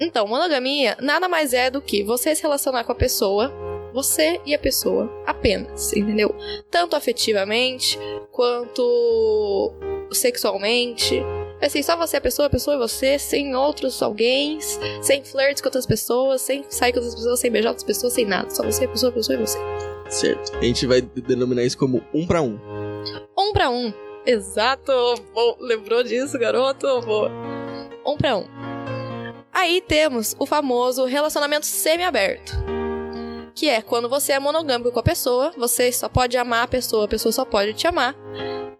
Então, 0.00 0.26
monogamia 0.26 0.96
nada 1.00 1.28
mais 1.28 1.52
é 1.52 1.70
do 1.70 1.80
que 1.80 2.02
você 2.02 2.34
se 2.34 2.42
relacionar 2.42 2.84
com 2.84 2.92
a 2.92 2.96
pessoa, 2.96 3.52
você 3.92 4.40
e 4.44 4.54
a 4.54 4.58
pessoa 4.58 5.10
apenas, 5.26 5.92
entendeu? 5.92 6.34
Tanto 6.70 6.96
afetivamente 6.96 7.98
quanto 8.30 9.72
sexualmente. 10.12 11.22
Assim, 11.60 11.82
só 11.82 11.96
você, 11.96 12.16
a 12.16 12.20
pessoa, 12.20 12.46
a 12.46 12.50
pessoa 12.50 12.76
e 12.76 12.78
você, 12.78 13.18
sem 13.18 13.54
outros 13.54 14.02
alguém, 14.02 14.58
sem 15.02 15.22
flirts 15.22 15.60
com 15.60 15.68
outras 15.68 15.84
pessoas, 15.84 16.40
sem 16.40 16.64
sair 16.68 16.92
com 16.92 17.00
outras 17.00 17.14
pessoas, 17.14 17.40
sem 17.40 17.50
beijar 17.50 17.68
outras 17.68 17.84
pessoas, 17.84 18.12
sem 18.14 18.24
nada. 18.24 18.48
Só 18.50 18.62
você, 18.62 18.86
a 18.86 18.88
pessoa, 18.88 19.10
a 19.10 19.14
pessoa 19.14 19.38
e 19.38 19.40
você. 19.40 19.58
Certo. 20.08 20.56
A 20.56 20.64
gente 20.64 20.86
vai 20.86 21.02
denominar 21.02 21.62
isso 21.62 21.76
como 21.76 22.02
um 22.14 22.26
pra 22.26 22.40
um. 22.40 22.58
Um 23.38 23.52
pra 23.52 23.70
um. 23.70 23.92
Exato. 24.26 24.92
Bom, 25.34 25.56
lembrou 25.60 26.02
disso, 26.02 26.38
garoto? 26.38 27.00
Boa. 27.02 27.30
Um 28.06 28.16
pra 28.16 28.36
um. 28.36 28.44
Aí 29.52 29.80
temos 29.80 30.34
o 30.38 30.46
famoso 30.46 31.04
relacionamento 31.04 31.66
semi-aberto. 31.66 32.52
Que 33.60 33.68
é 33.68 33.82
quando 33.82 34.08
você 34.08 34.32
é 34.32 34.40
monogâmico 34.40 34.90
com 34.90 35.00
a 35.00 35.02
pessoa, 35.02 35.52
você 35.54 35.92
só 35.92 36.08
pode 36.08 36.34
amar 36.38 36.64
a 36.64 36.66
pessoa, 36.66 37.04
a 37.04 37.08
pessoa 37.08 37.30
só 37.30 37.44
pode 37.44 37.74
te 37.74 37.86
amar. 37.86 38.16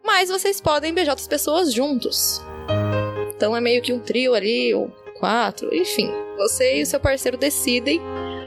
Mas 0.02 0.30
vocês 0.30 0.58
podem 0.58 0.94
beijar 0.94 1.12
outras 1.12 1.28
pessoas 1.28 1.70
juntos. 1.70 2.40
Então 3.36 3.54
é 3.54 3.60
meio 3.60 3.82
que 3.82 3.92
um 3.92 3.98
trio 3.98 4.32
ali, 4.32 4.72
ou 4.72 4.90
quatro, 5.18 5.68
enfim. 5.74 6.10
Você 6.38 6.78
e 6.78 6.82
o 6.82 6.86
seu 6.86 6.98
parceiro 6.98 7.36
decidem 7.36 8.00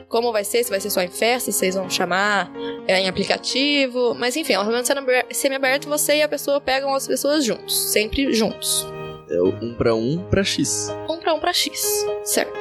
como 0.10 0.32
vai 0.32 0.44
ser, 0.44 0.64
se 0.64 0.72
vai 0.72 0.80
ser 0.80 0.90
só 0.90 1.04
em 1.04 1.08
festa, 1.08 1.52
se 1.52 1.60
vocês 1.60 1.76
vão 1.76 1.88
chamar 1.88 2.52
é, 2.88 3.00
em 3.00 3.08
aplicativo. 3.08 4.16
Mas 4.16 4.36
enfim, 4.36 4.54
é 4.54 4.60
um 4.60 4.66
relacionamento 4.66 5.36
semi-aberto, 5.36 5.88
você 5.88 6.16
e 6.16 6.24
a 6.24 6.28
pessoa 6.28 6.60
pegam 6.60 6.96
as 6.96 7.06
pessoas 7.06 7.46
juntos, 7.46 7.92
sempre 7.92 8.34
juntos. 8.34 8.88
É 9.30 9.40
o 9.40 9.50
um 9.50 9.76
pra 9.76 9.94
um 9.94 10.18
pra 10.32 10.44
X. 10.44 10.92
Um 11.08 11.18
pra 11.18 11.32
um 11.36 11.40
pra 11.40 11.54
X, 11.54 12.08
certo. 12.24 12.58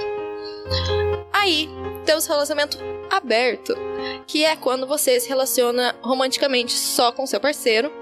Aí, 1.32 1.70
temos 2.04 2.26
relacionamento 2.26 2.76
aberto, 3.16 3.74
que 4.26 4.44
é 4.44 4.56
quando 4.56 4.86
você 4.86 5.20
se 5.20 5.28
relaciona 5.28 5.94
romanticamente 6.02 6.72
só 6.72 7.12
com 7.12 7.26
seu 7.26 7.38
parceiro, 7.38 7.92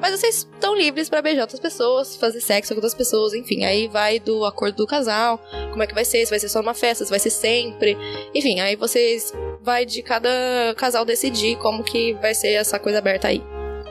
mas 0.00 0.18
vocês 0.18 0.48
estão 0.52 0.74
livres 0.74 1.08
para 1.08 1.22
beijar 1.22 1.42
outras 1.42 1.60
pessoas, 1.60 2.16
fazer 2.16 2.40
sexo 2.40 2.72
com 2.72 2.78
outras 2.78 2.94
pessoas, 2.94 3.34
enfim, 3.34 3.64
aí 3.64 3.88
vai 3.88 4.18
do 4.18 4.44
acordo 4.44 4.76
do 4.76 4.86
casal, 4.86 5.40
como 5.70 5.82
é 5.82 5.86
que 5.86 5.94
vai 5.94 6.04
ser, 6.04 6.24
se 6.24 6.30
vai 6.30 6.38
ser 6.38 6.48
só 6.48 6.60
numa 6.60 6.74
festa, 6.74 7.04
se 7.04 7.10
vai 7.10 7.18
ser 7.18 7.30
sempre, 7.30 7.96
enfim, 8.34 8.60
aí 8.60 8.76
vocês 8.76 9.32
vai 9.62 9.84
de 9.84 10.02
cada 10.02 10.28
casal 10.76 11.04
decidir 11.04 11.56
como 11.58 11.82
que 11.82 12.14
vai 12.14 12.34
ser 12.34 12.52
essa 12.52 12.78
coisa 12.78 12.98
aberta 12.98 13.28
aí. 13.28 13.42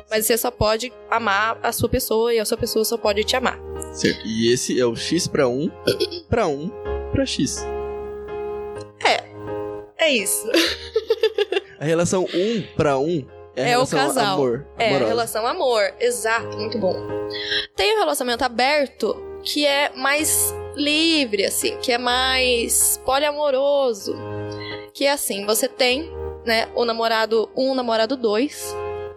Mas 0.10 0.26
você 0.26 0.38
só 0.38 0.52
pode 0.52 0.94
amar 1.10 1.60
a 1.64 1.72
sua 1.72 1.90
pessoa 1.90 2.34
e 2.34 2.40
a 2.40 2.46
sua 2.46 2.58
pessoa 2.58 2.86
só 2.86 2.96
pode 2.96 3.24
te 3.24 3.36
amar. 3.36 3.60
Certo. 3.92 4.26
E 4.26 4.54
esse 4.54 4.80
é 4.80 4.86
o 4.86 4.96
X 4.96 5.28
pra 5.28 5.48
um, 5.48 5.70
pra 6.30 6.48
um, 6.48 6.70
pra 7.12 7.26
X. 7.26 7.66
É 9.04 9.35
isso. 10.10 10.50
A 11.80 11.86
relação 11.86 12.24
um 12.34 12.62
pra 12.76 12.98
um 12.98 13.26
é, 13.56 13.64
a 13.64 13.68
É 13.70 13.78
o 13.78 13.84
relação 13.84 14.00
casal. 14.08 14.34
amor. 14.34 14.68
É, 14.78 14.88
amorosa. 14.88 15.08
relação 15.08 15.48
amor. 15.48 15.94
Exato, 16.00 16.58
muito 16.58 16.78
bom. 16.78 16.96
Tem 17.76 17.96
o 17.96 18.00
relacionamento 18.00 18.44
aberto, 18.44 19.16
que 19.44 19.66
é 19.66 19.92
mais 19.96 20.54
livre, 20.76 21.46
assim, 21.46 21.78
que 21.78 21.92
é 21.92 21.98
mais 21.98 23.00
poliamoroso. 23.06 24.16
Que 24.94 25.06
é 25.06 25.12
assim, 25.12 25.46
você 25.46 25.68
tem, 25.68 26.10
né, 26.46 26.68
o 26.76 26.84
namorado 26.86 27.50
um, 27.56 27.72
o 27.72 27.76
namorado 27.76 28.18
dois, 28.18 28.76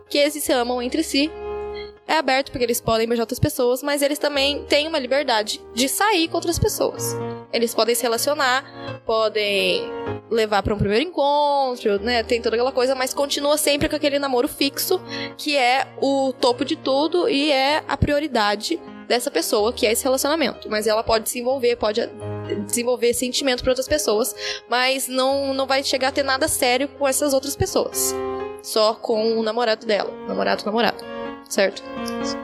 que 0.09 0.19
eles 0.19 0.35
se 0.35 0.53
amam 0.53 0.81
entre 0.81 1.03
si. 1.03 1.31
É 2.07 2.15
aberto 2.15 2.51
porque 2.51 2.65
eles 2.65 2.81
podem 2.81 3.07
beijar 3.07 3.25
outras 3.25 3.39
pessoas, 3.39 3.83
mas 3.83 4.01
eles 4.03 4.19
também 4.19 4.65
têm 4.65 4.89
uma 4.89 4.99
liberdade 4.99 5.61
de 5.75 5.89
sair 5.89 6.27
com 6.29 6.37
outras 6.37 6.59
pessoas. 6.59 7.15
Eles 7.53 7.75
podem 7.75 7.95
se 7.95 8.03
relacionar, 8.03 8.65
podem 9.07 9.83
levar 10.31 10.63
pra 10.63 10.75
um 10.75 10.79
primeiro 10.79 11.05
encontro, 11.05 11.99
né? 12.01 12.23
Tem 12.23 12.43
toda 12.43 12.57
aquela 12.57 12.73
coisa, 12.73 12.95
mas 12.95 13.15
continua 13.15 13.57
sempre 13.57 13.89
com 13.89 13.97
aquele 13.97 14.19
namoro 14.19 14.47
fixo, 14.47 15.01
que 15.37 15.57
é 15.57 15.87
o 16.01 16.33
topo 16.39 16.65
de 16.65 16.77
tudo 16.77 17.29
e 17.29 17.51
é 17.51 17.83
a 17.89 17.97
prioridade 17.97 18.79
dessa 19.07 19.31
pessoa, 19.31 19.73
que 19.73 19.87
é 19.87 19.93
esse 19.93 20.05
relacionamento. 20.05 20.69
Mas 20.69 20.87
ela 20.87 21.03
pode 21.03 21.31
se 21.31 21.41
envolver, 21.41 21.77
pode 21.77 22.09
desenvolver 22.67 23.15
sentimento 23.15 23.63
para 23.63 23.73
outras 23.73 23.89
pessoas, 23.89 24.35
mas 24.69 25.09
não, 25.09 25.55
não 25.55 25.67
vai 25.67 25.83
chegar 25.83 26.09
a 26.09 26.13
ter 26.13 26.23
nada 26.23 26.47
sério 26.47 26.89
com 26.89 27.09
essas 27.09 27.33
outras 27.33 27.57
pessoas. 27.57 28.15
Só 28.63 28.93
com 28.95 29.39
o 29.39 29.43
namorado 29.43 29.87
dela, 29.87 30.13
namorado, 30.27 30.65
namorado. 30.65 31.03
Certo? 31.49 31.83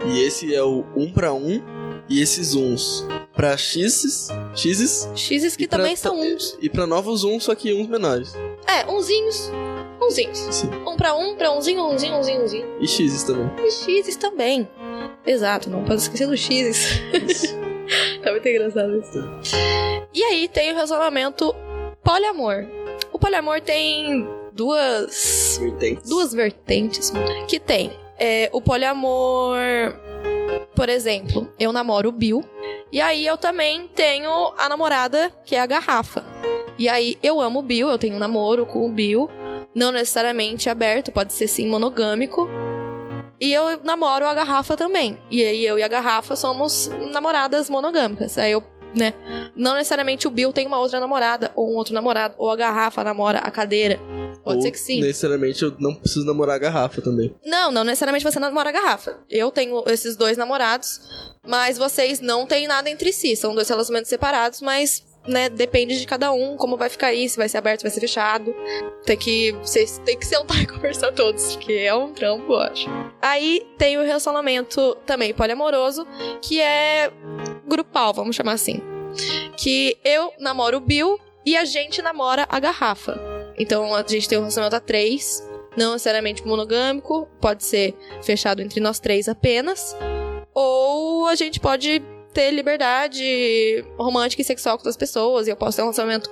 E 0.07 0.25
esse 0.25 0.55
é 0.55 0.63
o 0.63 0.83
um 0.97 1.13
pra 1.13 1.35
um. 1.35 1.63
E 2.09 2.21
esses 2.21 2.55
uns 2.55 3.05
pra 3.35 3.57
X, 3.57 4.29
X's 4.55 5.09
X's 5.17 5.57
que 5.57 5.65
E 5.65 5.69
pra- 5.69 5.79
também 5.79 5.97
são 5.97 6.21
uns. 6.21 6.57
e 6.61 6.69
pra 6.69 6.87
novos 6.87 7.25
uns, 7.25 7.45
só 7.45 7.55
que 7.55 7.73
uns 7.73 7.89
menores. 7.89 8.35
É, 8.67 8.87
unzinhos. 8.91 9.51
Unzinhos. 10.03 10.39
Sim. 10.51 10.69
Um 10.87 10.97
pra 10.97 11.15
um, 11.15 11.35
pra 11.35 11.51
umzinho, 11.53 11.83
umzinho, 11.83 12.17
umzinho, 12.19 12.43
umzinho. 12.43 12.67
E 12.81 12.87
X's 12.87 13.23
também. 13.25 13.51
E 13.89 14.03
X's 14.03 14.17
também. 14.17 14.69
Exato, 15.27 15.71
não 15.71 15.83
pode 15.85 16.03
esquecer 16.03 16.27
dos 16.27 16.41
X's. 16.41 17.01
tá 18.23 18.31
muito 18.33 18.47
engraçado 18.49 18.99
isso. 18.99 19.19
E 20.13 20.23
aí 20.23 20.47
tem 20.49 20.71
o 20.73 20.75
relacionamento 20.75 21.55
poliamor. 22.03 22.67
O 23.13 23.19
poliamor 23.19 23.61
tem 23.63 24.29
duas 24.53 25.59
Vertentes. 25.61 26.09
duas 26.09 26.33
vertentes 26.35 27.11
que 27.49 27.59
tem 27.59 27.91
é, 28.19 28.49
o 28.53 28.61
poliamor. 28.61 29.59
Por 30.75 30.89
exemplo, 30.89 31.49
eu 31.59 31.73
namoro 31.73 32.09
o 32.09 32.13
Bill. 32.13 32.45
E 32.93 33.01
aí 33.01 33.27
eu 33.27 33.37
também 33.37 33.89
tenho 33.89 34.53
a 34.57 34.69
namorada, 34.69 35.31
que 35.45 35.57
é 35.57 35.61
a 35.61 35.67
garrafa. 35.67 36.25
E 36.79 36.89
aí 36.89 37.19
eu 37.23 37.41
amo 37.41 37.61
o 37.61 37.63
Bill, 37.63 37.89
eu 37.89 37.99
tenho 37.99 38.17
um 38.17 38.19
namoro 38.19 38.67
com 38.67 38.87
o 38.87 38.89
Bill. 38.91 39.29
Não 39.75 39.91
necessariamente 39.91 40.71
aberto, 40.71 41.11
pode 41.11 41.33
ser 41.33 41.49
sim 41.49 41.69
monogâmico. 41.69 42.49
E 43.41 43.53
eu 43.53 43.81
namoro 43.83 44.27
a 44.27 44.35
garrafa 44.35 44.77
também. 44.77 45.19
E 45.31 45.43
aí 45.43 45.67
eu 45.67 45.79
e 45.79 45.83
a 45.83 45.89
garrafa 45.89 46.37
somos 46.37 46.91
namoradas 47.13 47.69
monogâmicas. 47.69 48.39
Aí 48.39 48.53
eu, 48.53 48.63
né? 48.95 49.13
Não 49.57 49.75
necessariamente 49.75 50.29
o 50.29 50.31
Bill 50.31 50.53
tem 50.53 50.67
uma 50.67 50.79
outra 50.79 51.01
namorada, 51.01 51.51
ou 51.57 51.73
um 51.73 51.77
outro 51.77 51.93
namorado, 51.95 52.35
ou 52.39 52.51
a 52.51 52.57
garrafa 52.57 53.03
namora 53.03 53.39
a 53.39 53.51
cadeira. 53.51 53.99
Pode 54.45 54.59
Ou, 54.59 54.63
ser 54.63 54.71
que 54.71 54.79
sim. 54.79 55.01
Necessariamente 55.01 55.63
eu 55.63 55.75
não 55.79 55.95
preciso 55.95 56.27
namorar 56.27 56.57
a 56.57 56.59
garrafa 56.59 57.01
também. 57.01 57.35
Não, 57.45 57.73
não 57.73 57.83
necessariamente 57.83 58.23
você 58.23 58.39
namora 58.39 58.69
a 58.69 58.73
garrafa. 58.73 59.19
Eu 59.31 59.51
tenho 59.51 59.83
esses 59.87 60.17
dois 60.17 60.37
namorados, 60.37 61.01
mas 61.47 61.79
vocês 61.79 62.21
não 62.21 62.47
têm 62.47 62.69
nada 62.69 62.91
entre 62.91 63.11
si. 63.11 63.35
São 63.37 63.55
dois 63.55 63.69
relacionamentos 63.69 64.11
separados, 64.11 64.61
mas, 64.61 65.03
né, 65.27 65.49
depende 65.49 65.99
de 65.99 66.07
cada 66.07 66.31
um, 66.31 66.59
como 66.59 66.77
vai 66.77 66.91
ficar 66.91 67.15
se 67.15 67.37
vai 67.39 67.49
ser 67.49 67.57
aberto, 67.57 67.81
se 67.81 67.85
vai 67.85 67.91
ser 67.91 68.01
fechado. 68.01 68.55
Tem 69.07 69.17
que. 69.17 69.53
Vocês 69.63 69.99
têm 70.05 70.19
que 70.19 70.27
sentar 70.27 70.61
e 70.63 70.67
conversar 70.67 71.13
todos, 71.13 71.57
porque 71.57 71.73
é 71.73 71.95
um 71.95 72.13
trampo, 72.13 72.53
eu 72.53 72.59
acho. 72.61 72.87
Aí 73.23 73.67
tem 73.79 73.97
o 73.97 74.03
relacionamento 74.03 74.95
também 75.07 75.33
poliamoroso, 75.33 76.07
que 76.43 76.61
é 76.61 77.11
grupal, 77.67 78.13
vamos 78.13 78.37
chamar 78.37 78.53
assim. 78.53 78.83
Que 79.57 79.97
eu 80.05 80.33
namoro 80.39 80.77
o 80.77 80.81
Bill 80.81 81.19
e 81.47 81.57
a 81.57 81.65
gente 81.65 82.03
namora 82.03 82.47
a 82.49 82.61
garrafa. 82.61 83.34
Então 83.59 83.95
a 83.95 84.05
gente 84.07 84.29
tem 84.29 84.39
um 84.39 84.43
relacionamento 84.43 84.77
a 84.77 84.81
três, 84.81 85.47
não 85.77 85.93
necessariamente 85.93 86.47
monogâmico, 86.47 87.29
pode 87.41 87.65
ser 87.65 87.95
fechado 88.23 88.63
entre 88.63 88.81
nós 88.81 89.01
três 89.01 89.29
apenas, 89.29 89.97
ou 90.53 91.27
a 91.27 91.35
gente 91.35 91.59
pode 91.61 92.03
ter 92.35 92.51
liberdade 92.51 93.85
romântica 93.97 94.43
e 94.43 94.45
sexual 94.45 94.77
com 94.77 94.81
outras 94.81 94.97
pessoas, 94.97 95.47
e 95.47 95.51
eu 95.51 95.57
posso 95.57 95.77
ter 95.77 95.83
um 95.83 95.87
relacionamento 95.87 96.29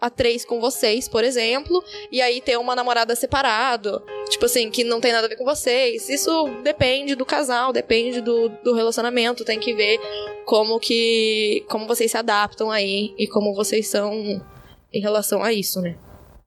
a 0.00 0.10
três 0.10 0.44
com 0.44 0.60
vocês, 0.60 1.08
por 1.08 1.22
exemplo, 1.22 1.82
e 2.10 2.20
aí 2.20 2.40
ter 2.40 2.58
uma 2.58 2.74
namorada 2.74 3.14
separado, 3.14 4.02
tipo 4.28 4.44
assim, 4.44 4.68
que 4.70 4.82
não 4.82 5.00
tem 5.00 5.12
nada 5.12 5.26
a 5.26 5.28
ver 5.28 5.36
com 5.36 5.44
vocês. 5.44 6.08
Isso 6.08 6.48
depende 6.64 7.14
do 7.14 7.24
casal, 7.24 7.72
depende 7.72 8.20
do, 8.20 8.48
do 8.48 8.74
relacionamento, 8.74 9.44
tem 9.44 9.60
que 9.60 9.72
ver 9.72 10.00
como 10.44 10.80
que 10.80 11.64
como 11.68 11.86
vocês 11.86 12.10
se 12.10 12.16
adaptam 12.16 12.70
aí 12.70 13.14
e 13.16 13.28
como 13.28 13.54
vocês 13.54 13.86
são 13.86 14.42
em 14.92 15.00
relação 15.00 15.44
a 15.44 15.52
isso, 15.52 15.80
né? 15.80 15.96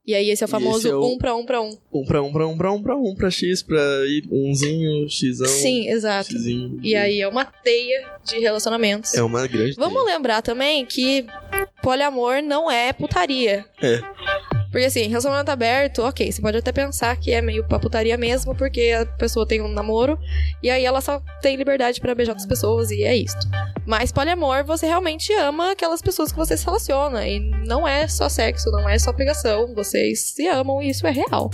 E 0.09 0.15
aí 0.15 0.31
esse 0.31 0.43
é 0.43 0.47
o 0.47 0.49
famoso 0.49 0.87
é 0.89 0.95
o- 0.95 1.05
um 1.05 1.19
pra 1.19 1.35
um 1.35 1.45
pra 1.45 1.61
um. 1.61 1.77
Um 1.93 2.03
pra 2.03 2.19
um, 2.23 2.31
pra 2.31 2.47
um, 2.47 2.57
pra 2.57 2.71
um, 2.73 2.81
pra 2.81 2.95
um, 2.97 3.13
pra 3.13 3.29
X, 3.29 3.61
pra 3.61 3.79
ir 4.07 4.23
umzinho, 4.31 5.07
Xão. 5.07 5.45
Sim, 5.45 5.87
exato. 5.87 6.31
Xzinho. 6.31 6.79
E 6.81 6.95
aí 6.95 7.21
é 7.21 7.27
uma 7.27 7.45
teia 7.45 8.07
de 8.25 8.39
relacionamentos. 8.39 9.13
É 9.13 9.21
uma 9.21 9.45
grande. 9.45 9.75
Vamos 9.75 10.03
lembrar 10.03 10.41
também 10.41 10.83
que 10.83 11.27
poliamor 11.83 12.41
não 12.41 12.71
é 12.71 12.91
putaria. 12.91 13.63
É. 13.83 14.01
Porque 14.71 14.85
assim, 14.85 15.07
relacionamento 15.07 15.51
aberto, 15.51 16.03
ok, 16.03 16.31
você 16.31 16.41
pode 16.41 16.57
até 16.57 16.71
pensar 16.71 17.15
que 17.17 17.31
é 17.31 17.41
meio 17.41 17.63
pra 17.63 17.79
putaria 17.79 18.17
mesmo, 18.17 18.55
porque 18.55 18.91
a 18.99 19.05
pessoa 19.05 19.45
tem 19.45 19.61
um 19.61 19.67
namoro 19.67 20.17
e 20.61 20.69
aí 20.69 20.85
ela 20.85 21.01
só 21.01 21.21
tem 21.41 21.55
liberdade 21.55 21.99
pra 21.99 22.13
beijar 22.13 22.33
outras 22.33 22.47
pessoas 22.47 22.91
e 22.91 23.03
é 23.03 23.15
isto. 23.15 23.47
Mas 23.85 24.11
poliamor, 24.11 24.63
você 24.63 24.85
realmente 24.85 25.33
ama 25.33 25.71
aquelas 25.71 26.01
pessoas 26.01 26.31
que 26.31 26.37
você 26.37 26.55
se 26.55 26.65
relaciona. 26.65 27.27
E 27.27 27.39
não 27.65 27.87
é 27.87 28.07
só 28.07 28.29
sexo, 28.29 28.69
não 28.71 28.87
é 28.87 28.99
só 28.99 29.11
pegação. 29.11 29.73
Vocês 29.73 30.21
se 30.21 30.47
amam 30.47 30.81
e 30.81 30.89
isso 30.89 31.07
é 31.07 31.11
real. 31.11 31.49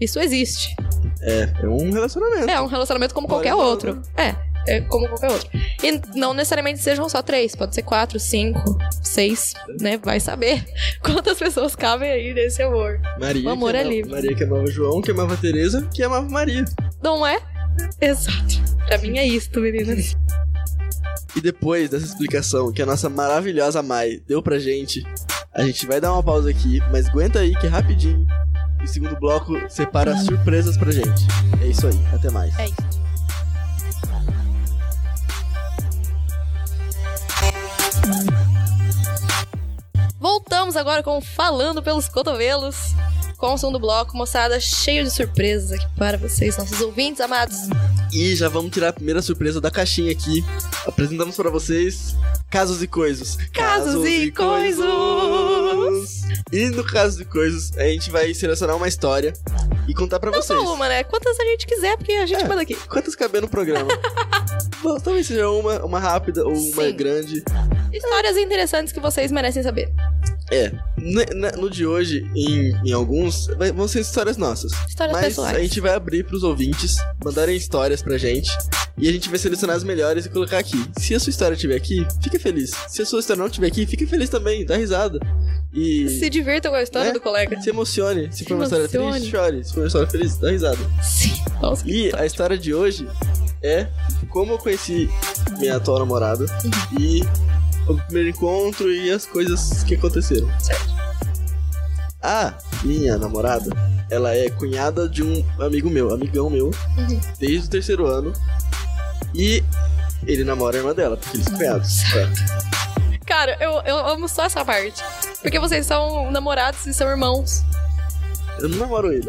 Isso 0.00 0.20
existe. 0.20 0.76
É, 1.20 1.50
é 1.62 1.68
um 1.68 1.90
relacionamento. 1.90 2.50
É 2.50 2.60
um 2.60 2.66
relacionamento 2.66 3.14
como 3.14 3.26
qualquer 3.26 3.54
outro. 3.54 4.00
É 4.16 4.45
como 4.82 5.08
qualquer 5.08 5.30
outro. 5.30 5.48
E 5.82 6.18
não 6.18 6.34
necessariamente 6.34 6.80
sejam 6.80 7.08
só 7.08 7.22
três, 7.22 7.54
pode 7.54 7.74
ser 7.74 7.82
quatro, 7.82 8.18
cinco, 8.18 8.76
seis, 9.02 9.54
né? 9.80 9.98
Vai 9.98 10.20
saber 10.20 10.64
quantas 11.02 11.38
pessoas 11.38 11.74
cabem 11.76 12.10
aí 12.10 12.34
nesse 12.34 12.62
amor. 12.62 13.00
Maria, 13.18 13.48
O 13.48 13.52
amor 13.52 13.74
é 13.74 13.82
livre. 13.82 14.10
Maria 14.10 14.34
que 14.34 14.44
amava 14.44 14.66
João, 14.66 15.00
que 15.00 15.10
amava 15.10 15.36
Teresa, 15.36 15.88
que 15.94 16.02
amava 16.02 16.28
Maria. 16.28 16.64
Não 17.02 17.26
é? 17.26 17.40
Exato. 18.00 18.62
Pra 18.86 18.98
mim 18.98 19.18
é 19.18 19.26
isto, 19.26 19.60
meninas. 19.60 20.16
E 21.34 21.40
depois 21.40 21.90
dessa 21.90 22.06
explicação 22.06 22.72
que 22.72 22.80
a 22.80 22.86
nossa 22.86 23.10
maravilhosa 23.10 23.82
Mai 23.82 24.22
deu 24.26 24.42
pra 24.42 24.58
gente, 24.58 25.04
a 25.52 25.62
gente 25.62 25.86
vai 25.86 26.00
dar 26.00 26.12
uma 26.12 26.22
pausa 26.22 26.48
aqui, 26.48 26.80
mas 26.90 27.08
aguenta 27.08 27.40
aí 27.40 27.54
que 27.56 27.66
rapidinho 27.66 28.26
o 28.82 28.86
segundo 28.86 29.16
bloco 29.16 29.54
separa 29.68 30.16
surpresas 30.16 30.76
pra 30.76 30.90
gente. 30.92 31.26
É 31.62 31.66
isso 31.66 31.86
aí, 31.86 31.98
até 32.14 32.30
mais. 32.30 32.56
É 32.58 32.66
isso. 32.66 33.05
Voltamos 40.26 40.74
agora 40.76 41.04
com 41.04 41.20
Falando 41.20 41.80
pelos 41.80 42.08
Cotovelos. 42.08 42.74
Com 43.38 43.54
o 43.54 43.58
som 43.58 43.70
do 43.70 43.78
bloco, 43.78 44.16
moçada, 44.16 44.58
cheio 44.58 45.04
de 45.04 45.10
surpresas 45.14 45.70
aqui 45.70 45.86
para 45.96 46.18
vocês, 46.18 46.56
nossos 46.56 46.80
ouvintes 46.80 47.20
amados. 47.20 47.56
E 48.12 48.34
já 48.34 48.48
vamos 48.48 48.72
tirar 48.72 48.88
a 48.88 48.92
primeira 48.92 49.22
surpresa 49.22 49.60
da 49.60 49.70
caixinha 49.70 50.10
aqui. 50.10 50.44
Apresentamos 50.84 51.36
pra 51.36 51.48
vocês 51.48 52.16
Casos 52.50 52.82
e 52.82 52.88
Coisas. 52.88 53.36
Casos 53.52 54.04
e 54.04 54.32
Coisas. 54.32 54.84
E 56.50 56.70
no 56.70 56.82
Casos 56.82 57.20
e 57.20 57.24
Coisas, 57.24 57.78
a 57.78 57.84
gente 57.84 58.10
vai 58.10 58.34
selecionar 58.34 58.74
uma 58.76 58.88
história 58.88 59.32
e 59.86 59.94
contar 59.94 60.18
pra 60.18 60.32
vocês. 60.32 60.58
Só 60.60 60.74
uma, 60.74 60.88
né? 60.88 61.04
Quantas 61.04 61.38
a 61.38 61.44
gente 61.44 61.68
quiser, 61.68 61.96
porque 61.98 62.14
a 62.14 62.26
gente 62.26 62.42
É. 62.42 62.48
manda 62.48 62.62
aqui. 62.62 62.74
Quantas 62.74 63.14
caber 63.14 63.40
no 63.42 63.48
programa? 63.48 63.90
Bom, 64.82 64.98
talvez 64.98 65.24
seja 65.28 65.48
uma, 65.48 65.84
uma 65.84 66.00
rápida 66.00 66.44
ou 66.44 66.52
uma 66.52 66.82
Sim. 66.82 66.96
grande. 66.96 67.44
Histórias 67.92 68.36
interessantes 68.36 68.92
que 68.92 68.98
vocês 69.00 69.30
merecem 69.30 69.62
saber. 69.62 69.92
É, 70.50 70.70
no 71.56 71.68
de 71.68 71.84
hoje, 71.84 72.30
em, 72.36 72.72
em 72.88 72.92
alguns, 72.92 73.48
vai- 73.58 73.72
vão 73.72 73.88
ser 73.88 74.00
histórias 74.00 74.36
nossas. 74.36 74.70
Histórias 74.88 75.12
Mas 75.16 75.26
pessoais. 75.26 75.56
a 75.56 75.60
gente 75.60 75.80
vai 75.80 75.92
abrir 75.94 76.24
pros 76.24 76.42
ouvintes, 76.44 76.96
mandarem 77.24 77.56
histórias 77.56 78.00
pra 78.00 78.16
gente. 78.16 78.50
E 78.98 79.08
a 79.08 79.12
gente 79.12 79.28
vai 79.28 79.38
selecionar 79.38 79.76
as 79.76 79.84
melhores 79.84 80.24
e 80.24 80.28
colocar 80.30 80.58
aqui. 80.58 80.82
Se 80.98 81.14
a 81.14 81.20
sua 81.20 81.30
história 81.30 81.54
estiver 81.54 81.74
aqui, 81.76 82.06
fica 82.22 82.38
feliz. 82.38 82.70
Se 82.88 83.02
a 83.02 83.06
sua 83.06 83.20
história 83.20 83.38
não 83.40 83.46
estiver 83.48 83.66
aqui, 83.66 83.84
fica 83.86 84.06
feliz 84.06 84.30
também, 84.30 84.64
dá 84.64 84.76
risada. 84.76 85.18
E 85.74 86.08
Se 86.08 86.30
divirtam 86.30 86.70
com 86.70 86.78
a 86.78 86.82
história 86.82 87.08
Né? 87.08 87.12
do 87.14 87.20
colega. 87.20 87.60
se 87.60 87.68
emocione. 87.68 88.28
Se 88.32 88.38
Se 88.38 88.44
for 88.44 88.54
uma 88.54 88.64
história 88.64 88.84
emocione. 88.84 89.10
triste, 89.18 89.30
chore. 89.30 89.64
Se 89.64 89.72
for 89.74 89.80
uma 89.80 89.86
história 89.88 90.08
feliz, 90.08 90.36
dá 90.38 90.50
risada. 90.50 90.78
Sim. 91.02 91.32
Nossa, 91.60 91.86
E 91.86 92.10
a 92.14 92.24
história 92.24 92.56
de 92.56 92.72
hoje 92.72 93.06
é 93.62 93.86
como 94.30 94.52
eu 94.52 94.58
conheci 94.58 95.10
minha 95.58 95.76
atual 95.76 95.98
namorada 95.98 96.44
Uhum. 96.64 97.00
e 97.00 97.20
o 97.88 97.94
primeiro 97.96 98.28
encontro 98.30 98.90
e 98.92 99.10
as 99.10 99.26
coisas 99.26 99.82
que 99.84 99.94
aconteceram. 99.94 100.48
Certo. 100.60 100.94
A 102.22 102.54
minha 102.82 103.16
namorada, 103.18 103.70
ela 104.10 104.34
é 104.34 104.48
cunhada 104.50 105.08
de 105.08 105.22
um 105.22 105.44
amigo 105.60 105.88
meu, 105.88 106.12
amigão 106.12 106.50
meu, 106.50 106.70
Uhum. 106.98 107.20
desde 107.38 107.66
o 107.66 107.70
terceiro 107.70 108.06
ano. 108.06 108.32
E 109.34 109.62
ele 110.26 110.42
namora 110.44 110.76
a 110.76 110.80
irmã 110.80 110.94
dela, 110.94 111.16
porque 111.16 111.36
eles 111.36 111.46
são 111.46 111.56
cunhados. 111.56 112.02
É. 112.14 112.28
Cara, 113.26 113.56
eu, 113.60 113.80
eu 113.84 113.96
amo 114.08 114.28
só 114.28 114.44
essa 114.44 114.64
parte. 114.64 115.02
Porque 115.42 115.58
vocês 115.58 115.84
são 115.86 116.30
namorados 116.30 116.86
e 116.86 116.94
são 116.94 117.08
irmãos. 117.08 117.62
Eu 118.58 118.68
não 118.70 118.78
namoro 118.78 119.12
ele. 119.12 119.26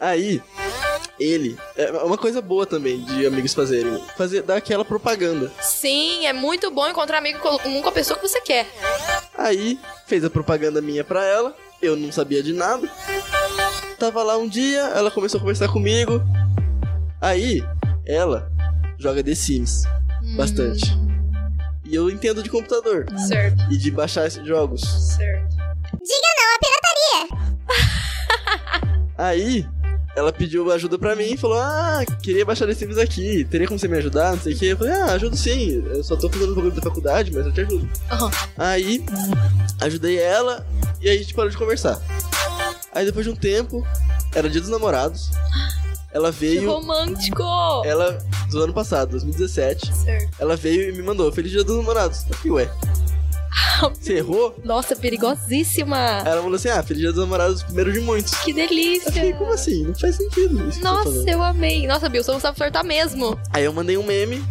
Aí, 0.00 0.42
ele. 1.18 1.56
É 1.76 1.90
uma 2.02 2.18
coisa 2.18 2.40
boa 2.42 2.66
também 2.66 3.02
de 3.04 3.26
amigos 3.26 3.54
fazerem. 3.54 4.02
Fazer, 4.16 4.42
dar 4.42 4.56
aquela 4.56 4.84
propaganda. 4.84 5.50
Sim, 5.60 6.26
é 6.26 6.32
muito 6.32 6.70
bom 6.70 6.86
encontrar 6.86 7.18
amigo 7.18 7.38
comum 7.40 7.82
com 7.82 7.88
a 7.88 7.92
pessoa 7.92 8.18
que 8.18 8.26
você 8.28 8.40
quer. 8.40 8.66
Aí, 9.36 9.78
fez 10.06 10.24
a 10.24 10.30
propaganda 10.30 10.80
minha 10.80 11.04
pra 11.04 11.24
ela. 11.24 11.54
Eu 11.80 11.96
não 11.96 12.10
sabia 12.10 12.42
de 12.42 12.52
nada. 12.52 12.88
Tava 13.98 14.22
lá 14.22 14.36
um 14.36 14.48
dia, 14.48 14.80
ela 14.94 15.10
começou 15.10 15.38
a 15.38 15.40
conversar 15.40 15.68
comigo. 15.68 16.20
Aí, 17.20 17.62
ela 18.06 18.50
joga 18.98 19.22
The 19.22 19.34
Sims 19.34 19.82
bastante. 20.36 20.84
E 21.84 21.94
eu 21.94 22.10
entendo 22.10 22.42
de 22.42 22.50
computador 22.50 23.06
Certo, 23.28 23.62
e 23.70 23.78
de 23.78 23.90
baixar 23.92 24.26
esses 24.26 24.44
jogos. 24.46 24.80
certo. 25.16 25.54
Diga 26.02 26.34
não 26.36 26.54
à 26.54 26.58
pirataria. 26.58 27.28
Aí, 29.18 29.66
ela 30.16 30.32
pediu 30.32 30.72
ajuda 30.72 30.98
pra 30.98 31.14
mim 31.14 31.32
e 31.32 31.36
falou: 31.36 31.58
Ah, 31.58 32.02
queria 32.22 32.44
baixar 32.44 32.66
The 32.66 32.74
Sims 32.74 32.96
aqui, 32.98 33.44
teria 33.44 33.66
como 33.68 33.78
você 33.78 33.86
me 33.86 33.98
ajudar? 33.98 34.32
Não 34.32 34.40
sei 34.40 34.54
o 34.54 34.58
que. 34.58 34.66
Eu 34.66 34.76
falei: 34.78 34.92
Ah, 34.94 35.12
ajudo 35.12 35.36
sim, 35.36 35.84
eu 35.86 36.02
só 36.02 36.16
tô 36.16 36.28
fazendo 36.30 36.54
bagulho 36.54 36.72
da 36.74 36.82
faculdade, 36.82 37.30
mas 37.32 37.44
eu 37.46 37.52
te 37.52 37.60
ajudo. 37.60 37.88
Aham. 38.10 38.30
Aí, 38.56 39.04
ajudei 39.80 40.18
ela 40.18 40.66
e 41.00 41.08
aí 41.10 41.16
a 41.18 41.20
gente 41.20 41.34
parou 41.34 41.50
de 41.50 41.56
conversar. 41.56 42.00
Aí 42.92 43.04
depois 43.04 43.26
de 43.26 43.30
um 43.30 43.36
tempo, 43.36 43.86
era 44.34 44.48
dia 44.48 44.60
dos 44.60 44.70
namorados, 44.70 45.30
ela 46.10 46.32
Que 46.32 46.38
veio, 46.38 46.70
romântico! 46.72 47.42
ela, 47.84 48.18
do 48.50 48.62
ano 48.62 48.72
passado, 48.72 49.10
2017, 49.10 49.94
Certo. 49.94 50.30
ela 50.38 50.56
veio 50.56 50.88
e 50.88 50.92
me 50.96 51.02
mandou: 51.02 51.30
Feliz 51.30 51.52
dia 51.52 51.62
dos 51.62 51.76
namorados. 51.76 52.24
Eu 52.30 52.34
falei: 52.36 52.52
Ué, 52.52 52.70
você 53.94 54.14
errou? 54.14 54.58
Nossa, 54.64 54.94
perigosíssima! 54.96 55.96
Ela 56.24 56.40
falou 56.42 56.54
assim: 56.56 56.68
Ah, 56.68 56.82
Feliz 56.82 57.02
dia 57.02 57.12
dos 57.12 57.20
namorados, 57.22 57.62
primeiro 57.62 57.92
de 57.92 58.00
muitos. 58.00 58.34
Que 58.36 58.50
Eu 58.50 58.66
fiquei: 58.66 59.32
Como 59.32 59.50
delícia! 59.50 59.54
assim? 59.54 59.82
Não 59.84 59.94
faz 59.94 60.16
sentido 60.16 60.68
isso 60.68 60.80
tá 60.80 60.92
Nossa, 60.92 61.30
eu 61.30 61.42
amei. 61.42 61.86
Nossa, 61.86 62.08
Bill, 62.08 62.22
você 62.24 62.32
não 62.32 62.40
sabe 62.40 62.56
flertar 62.56 62.84
mesmo. 62.84 63.38
Aí 63.52 63.64
eu 63.64 63.72
mandei 63.72 63.96
um 63.96 64.02
meme. 64.04 64.44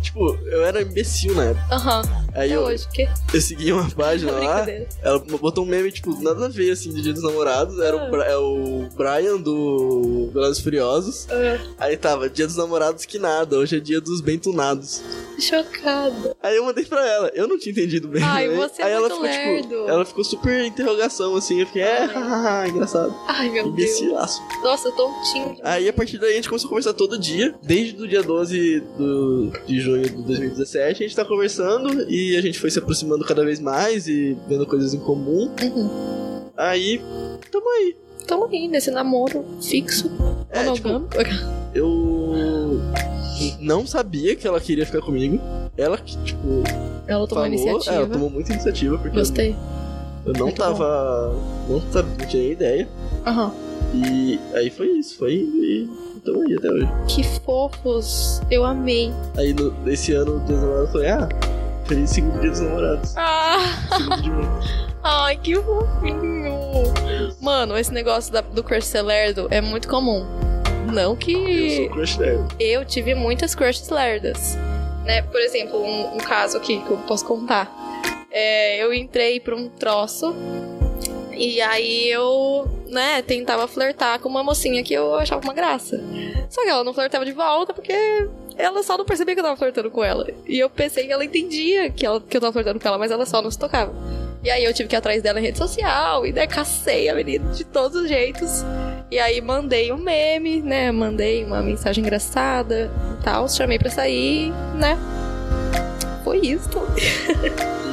Tipo, 0.00 0.34
eu 0.46 0.64
era 0.64 0.82
imbecil 0.82 1.34
na 1.34 1.44
época. 1.44 1.74
Aham. 1.74 2.02
Aí 2.34 2.50
eu, 2.52 2.62
hoje, 2.62 2.86
que 2.88 3.06
eu 3.34 3.40
segui 3.40 3.72
uma 3.72 3.88
página 3.90 4.32
lá. 4.38 4.66
Ela 5.02 5.18
botou 5.18 5.64
um 5.64 5.66
meme, 5.68 5.92
tipo, 5.92 6.18
nada 6.22 6.46
a 6.46 6.48
ver, 6.48 6.70
assim, 6.70 6.90
de 6.92 7.02
Dia 7.02 7.12
dos 7.12 7.22
Namorados. 7.22 7.78
Era 7.78 7.96
Ah. 7.96 8.10
o, 8.10 8.16
é 8.22 8.36
o 8.36 8.88
Brian 8.96 9.36
do 9.38 10.30
Velozes 10.32 10.58
e 10.58 10.62
Furiosos. 10.62 11.26
Ah, 11.30 11.58
Aí 11.78 11.96
tava, 11.96 12.28
Dia 12.30 12.46
dos 12.46 12.56
Namorados 12.56 13.04
que 13.04 13.18
nada, 13.18 13.56
hoje 13.58 13.76
é 13.76 13.80
dia 13.80 14.00
dos 14.00 14.20
bentunados. 14.20 15.02
chocada. 15.38 16.36
Aí 16.42 16.56
eu 16.56 16.64
mandei 16.64 16.84
pra 16.84 17.06
ela, 17.06 17.30
eu 17.34 17.46
não 17.48 17.58
tinha 17.58 17.72
entendido 17.72 18.08
bem. 18.08 18.22
Ai, 18.22 18.48
né? 18.48 18.54
você 18.56 18.82
é 18.82 18.84
Aí 18.86 18.92
ela 18.92 19.08
muito 19.08 19.22
ficou, 19.22 19.30
tipo, 19.30 19.50
lerdo. 19.74 19.88
ela 19.90 20.04
ficou 20.04 20.24
super 20.24 20.64
interrogação, 20.64 21.34
assim. 21.36 21.60
Eu 21.60 21.66
fiquei, 21.66 21.82
é, 21.82 22.04
hahaha, 22.04 22.68
engraçado. 22.68 23.14
Ai, 23.26 23.50
meu 23.50 23.64
Deus. 23.64 23.72
Imbecilaço. 23.98 24.40
Nossa, 24.62 24.90
tontinho. 24.92 25.56
Aí 25.62 25.88
a 25.88 25.92
partir 25.92 26.18
daí 26.18 26.32
a 26.32 26.36
gente 26.36 26.48
começou 26.48 26.68
a 26.68 26.70
conversar 26.70 26.92
todo 26.94 27.18
dia, 27.18 27.54
desde 27.62 28.00
o 28.02 28.08
dia 28.08 28.22
12 28.22 28.80
do, 28.96 29.52
de 29.66 29.80
junho 29.80 30.02
de 30.08 30.22
2017, 30.22 31.04
a 31.04 31.06
gente 31.06 31.16
tá 31.16 31.24
conversando 31.24 32.08
e 32.10 32.21
a 32.36 32.40
gente 32.40 32.58
foi 32.58 32.70
se 32.70 32.78
aproximando 32.78 33.24
cada 33.24 33.44
vez 33.44 33.60
mais 33.60 34.06
e 34.08 34.36
vendo 34.48 34.66
coisas 34.66 34.94
em 34.94 34.98
comum. 35.00 35.50
Uhum. 35.62 36.42
Aí, 36.56 37.00
tamo 37.50 37.68
aí. 37.68 37.96
Tamo 38.26 38.44
aí 38.46 38.68
nesse 38.68 38.90
namoro 38.90 39.44
fixo, 39.60 40.10
É, 40.50 40.70
tipo, 40.72 40.88
eu 41.74 42.80
não 43.60 43.86
sabia 43.86 44.36
que 44.36 44.46
ela 44.46 44.60
queria 44.60 44.86
ficar 44.86 45.00
comigo. 45.00 45.40
Ela 45.76 45.98
que, 45.98 46.16
tipo, 46.24 46.62
Ela 47.06 47.26
tomou 47.26 47.28
falou. 47.28 47.46
iniciativa. 47.46 47.92
É, 47.92 47.96
ela 47.96 48.06
tomou 48.06 48.30
muita 48.30 48.52
iniciativa, 48.52 48.98
porque 48.98 49.16
Gostei. 49.18 49.56
eu 50.24 50.32
não 50.34 50.46
Muito 50.46 50.58
tava. 50.58 51.34
Não, 51.68 51.80
tava, 51.92 52.08
não 52.18 52.26
tinha 52.26 52.52
ideia. 52.52 52.88
Aham. 53.26 53.52
E 53.94 54.38
aí 54.54 54.70
foi 54.70 54.86
isso, 54.92 55.18
foi 55.18 55.34
e 55.34 55.88
tamo 56.24 56.40
aí 56.42 56.54
até 56.54 56.70
hoje. 56.70 56.88
Que 57.08 57.22
fofos. 57.40 58.40
Eu 58.50 58.64
amei. 58.64 59.12
Aí 59.36 59.52
no, 59.52 59.74
esse 59.90 60.12
ano 60.12 60.38
namorados 60.48 60.86
eu 60.86 60.92
falei, 60.92 61.08
ah, 61.10 61.28
feliz 61.92 62.10
segundo 62.10 62.40
dia 62.40 62.50
dos 62.50 62.60
namorados. 62.60 63.14
Ah, 63.16 63.58
Segundo 63.96 64.22
de 64.22 64.30
ai, 65.04 65.36
que 65.36 65.54
fofinho. 65.56 67.34
Mano, 67.40 67.76
esse 67.76 67.92
negócio 67.92 68.32
da- 68.32 68.40
do 68.40 68.64
crush 68.64 68.86
ser 68.86 69.02
lerdo 69.02 69.46
é 69.50 69.60
muito 69.60 69.86
comum. 69.88 70.24
Não 70.90 71.10
Eu 71.12 71.16
que 71.16 71.76
sou 71.76 71.90
crush 71.90 72.18
eu 72.58 72.84
tive 72.84 73.14
muitas 73.14 73.54
crushes 73.54 73.88
lerdas. 73.90 74.56
Né? 75.04 75.20
Por 75.22 75.40
exemplo, 75.40 75.82
um, 75.82 76.14
um 76.14 76.18
caso 76.18 76.56
aqui 76.56 76.80
que 76.82 76.90
eu 76.90 76.96
posso 76.98 77.26
contar. 77.26 77.70
É, 78.30 78.82
eu 78.82 78.94
entrei 78.94 79.38
pra 79.38 79.54
um 79.54 79.68
troço 79.68 80.34
e 81.32 81.60
aí 81.60 82.08
eu, 82.10 82.68
né, 82.88 83.20
tentava 83.20 83.66
flertar 83.68 84.18
com 84.20 84.28
uma 84.28 84.42
mocinha 84.42 84.82
que 84.82 84.94
eu 84.94 85.14
achava 85.16 85.42
uma 85.42 85.52
graça. 85.52 86.00
Só 86.48 86.62
que 86.62 86.68
ela 86.70 86.84
não 86.84 86.94
flertava 86.94 87.24
de 87.26 87.32
volta 87.32 87.74
porque 87.74 87.92
ela 88.56 88.82
só 88.82 88.96
não 88.96 89.04
percebia 89.04 89.34
que 89.34 89.40
eu 89.40 89.44
tava 89.44 89.56
flertando 89.56 89.90
com 89.90 90.02
ela. 90.04 90.26
E 90.46 90.58
eu 90.58 90.68
pensei 90.70 91.06
que 91.06 91.12
ela 91.12 91.24
entendia 91.24 91.90
que, 91.90 92.04
ela, 92.04 92.20
que 92.20 92.36
eu 92.36 92.40
tava 92.40 92.52
flertando 92.52 92.78
com 92.80 92.88
ela, 92.88 92.98
mas 92.98 93.10
ela 93.10 93.26
só 93.26 93.40
não 93.40 93.50
se 93.50 93.58
tocava. 93.58 93.92
E 94.44 94.50
aí 94.50 94.64
eu 94.64 94.74
tive 94.74 94.88
que 94.88 94.96
ir 94.96 94.98
atrás 94.98 95.22
dela 95.22 95.38
em 95.38 95.42
rede 95.42 95.58
social 95.58 96.26
e 96.26 96.32
daí 96.32 96.48
cacei 96.48 97.08
a 97.08 97.14
menina 97.14 97.52
de 97.52 97.64
todos 97.64 98.02
os 98.02 98.08
jeitos. 98.08 98.64
E 99.10 99.18
aí 99.18 99.40
mandei 99.40 99.92
um 99.92 99.98
meme, 99.98 100.60
né? 100.60 100.90
Mandei 100.90 101.44
uma 101.44 101.62
mensagem 101.62 102.02
engraçada 102.02 102.90
e 103.18 103.22
tal. 103.22 103.48
Chamei 103.48 103.78
pra 103.78 103.90
sair, 103.90 104.50
né? 104.74 104.98
Foi 106.24 106.38
isso. 106.38 106.68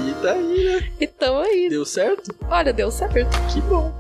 E 0.08 0.14
tá 0.22 0.32
aí, 0.32 0.64
né? 0.64 0.90
E 1.00 1.08
tamo 1.08 1.40
aí. 1.40 1.70
Deu 1.70 1.86
certo? 1.86 2.34
Olha, 2.50 2.74
deu 2.74 2.90
certo. 2.90 3.16
Que 3.54 3.62
bom. 3.62 3.94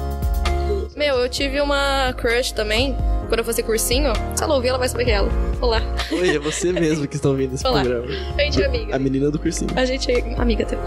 Meu, 0.96 1.16
eu 1.16 1.28
tive 1.28 1.60
uma 1.60 2.14
crush 2.14 2.52
também. 2.52 2.96
Quando 3.28 3.40
eu 3.40 3.44
fazia 3.44 3.64
cursinho, 3.64 4.12
se 4.36 4.42
ela 4.42 4.54
ouvir, 4.54 4.68
ela 4.68 4.78
vai 4.78 4.88
saber 4.88 5.04
que 5.04 5.10
é 5.10 5.14
ela. 5.14 5.28
Olá. 5.60 5.82
Oi, 6.12 6.36
é 6.36 6.38
você 6.38 6.72
mesmo 6.72 7.08
que 7.08 7.16
está 7.16 7.28
ouvindo 7.28 7.54
esse 7.54 7.66
Olá. 7.66 7.80
programa. 7.82 8.06
A 8.38 8.42
gente 8.42 8.62
é 8.62 8.66
amiga. 8.66 8.94
A 8.94 8.98
menina 9.00 9.30
do 9.32 9.38
cursinho. 9.38 9.70
A 9.74 9.84
gente 9.84 10.12
é 10.12 10.34
amiga 10.38 10.64
também. 10.64 10.86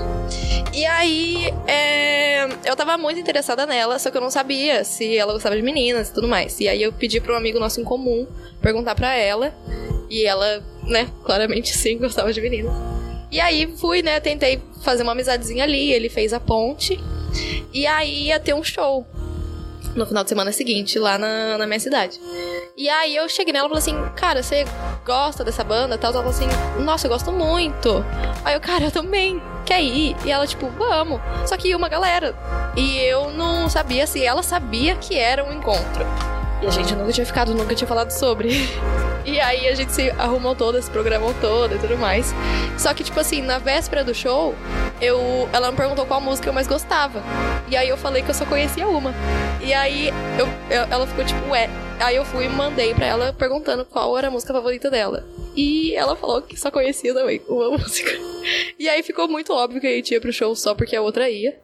E 0.73 0.85
aí, 0.85 1.53
é, 1.67 2.45
eu 2.63 2.75
tava 2.77 2.97
muito 2.97 3.19
interessada 3.19 3.65
nela, 3.65 3.99
só 3.99 4.09
que 4.09 4.15
eu 4.15 4.21
não 4.21 4.29
sabia 4.29 4.85
se 4.85 5.17
ela 5.17 5.33
gostava 5.33 5.55
de 5.57 5.61
meninas 5.61 6.09
e 6.09 6.13
tudo 6.13 6.29
mais. 6.29 6.57
E 6.61 6.69
aí 6.69 6.81
eu 6.81 6.93
pedi 6.93 7.19
pra 7.19 7.33
um 7.33 7.37
amigo 7.37 7.59
nosso 7.59 7.81
em 7.81 7.83
comum 7.83 8.25
perguntar 8.61 8.95
pra 8.95 9.13
ela. 9.13 9.53
E 10.09 10.25
ela, 10.25 10.63
né, 10.83 11.09
claramente 11.25 11.75
sim, 11.75 11.97
gostava 11.99 12.31
de 12.31 12.39
meninas. 12.39 12.73
E 13.29 13.41
aí 13.41 13.67
fui, 13.77 14.01
né, 14.01 14.19
tentei 14.21 14.61
fazer 14.81 15.03
uma 15.03 15.11
amizadezinha 15.11 15.65
ali, 15.65 15.91
ele 15.91 16.07
fez 16.07 16.31
a 16.31 16.39
ponte. 16.39 16.97
E 17.73 17.85
aí 17.85 18.27
ia 18.27 18.39
ter 18.39 18.55
um 18.55 18.63
show 18.63 19.05
no 19.99 20.05
final 20.05 20.23
de 20.23 20.29
semana 20.29 20.51
seguinte, 20.51 20.97
lá 20.97 21.17
na, 21.17 21.57
na 21.57 21.67
minha 21.67 21.79
cidade. 21.79 22.19
E 22.75 22.89
aí 22.89 23.15
eu 23.15 23.27
cheguei 23.27 23.51
nela 23.51 23.67
e 23.67 23.69
falei 23.69 23.79
assim, 23.79 24.15
cara, 24.15 24.41
você 24.41 24.65
gosta 25.05 25.43
dessa 25.43 25.63
banda? 25.63 25.99
Ela 26.01 26.13
falou 26.13 26.29
assim, 26.29 26.47
nossa, 26.79 27.05
eu 27.05 27.11
gosto 27.11 27.31
muito. 27.31 28.03
Aí 28.45 28.53
eu, 28.55 28.61
cara, 28.61 28.85
eu 28.85 28.91
também. 28.91 29.41
Quer 29.65 29.83
ir? 29.83 30.15
E 30.25 30.31
ela, 30.31 30.47
tipo, 30.47 30.67
vamos. 30.69 31.19
Só 31.45 31.55
que 31.57 31.75
uma 31.75 31.89
galera. 31.89 32.33
E 32.75 32.97
eu 32.97 33.29
não 33.31 33.69
sabia 33.69 34.07
se 34.07 34.23
ela 34.23 34.41
sabia 34.41 34.95
que 34.95 35.15
era 35.15 35.43
um 35.43 35.53
encontro. 35.53 36.05
E 36.61 36.67
a 36.67 36.69
gente 36.69 36.93
nunca 36.95 37.11
tinha 37.13 37.25
ficado, 37.25 37.53
nunca 37.55 37.73
tinha 37.75 37.87
falado 37.87 38.11
sobre. 38.11 38.49
E 39.25 39.39
aí 39.39 39.67
a 39.67 39.75
gente 39.75 39.91
se 39.91 40.09
arrumou 40.11 40.55
todo, 40.55 40.81
se 40.81 40.89
programou 40.89 41.35
todo 41.39 41.75
e 41.75 41.77
tudo 41.77 41.95
mais. 41.97 42.33
Só 42.79 42.93
que, 42.95 43.03
tipo 43.03 43.19
assim, 43.19 43.41
na 43.43 43.59
véspera 43.59 44.03
do 44.03 44.15
show, 44.15 44.55
eu, 44.99 45.47
ela 45.53 45.69
me 45.69 45.77
perguntou 45.77 46.03
qual 46.07 46.19
música 46.19 46.49
eu 46.49 46.53
mais 46.53 46.67
gostava. 46.67 47.21
E 47.69 47.75
aí 47.77 47.89
eu 47.89 47.97
falei 47.97 48.23
que 48.23 48.31
eu 48.31 48.33
só 48.33 48.43
conhecia 48.45 48.87
uma. 48.87 49.13
E 49.61 49.71
aí 49.71 50.07
eu, 50.39 50.47
eu- 50.75 50.87
ela 50.89 51.05
ficou 51.05 51.23
tipo, 51.25 51.47
ué. 51.49 51.69
Aí 51.99 52.15
eu 52.15 52.25
fui 52.25 52.45
e 52.45 52.49
mandei 52.49 52.95
pra 52.95 53.05
ela 53.05 53.31
perguntando 53.33 53.85
qual 53.85 54.17
era 54.17 54.29
a 54.29 54.31
música 54.31 54.51
favorita 54.53 54.89
dela. 54.89 55.23
E 55.55 55.93
ela 55.95 56.15
falou 56.15 56.41
que 56.41 56.57
só 56.57 56.71
conhecia 56.71 57.13
também 57.13 57.39
uma 57.47 57.69
música. 57.77 58.11
E 58.79 58.89
aí 58.89 59.03
ficou 59.03 59.27
muito 59.27 59.53
óbvio 59.53 59.79
que 59.81 59.95
gente 59.97 60.13
ia 60.13 60.21
pro 60.21 60.33
show 60.33 60.55
só 60.55 60.73
porque 60.73 60.95
a 60.95 61.01
outra 61.03 61.29
ia. 61.29 61.55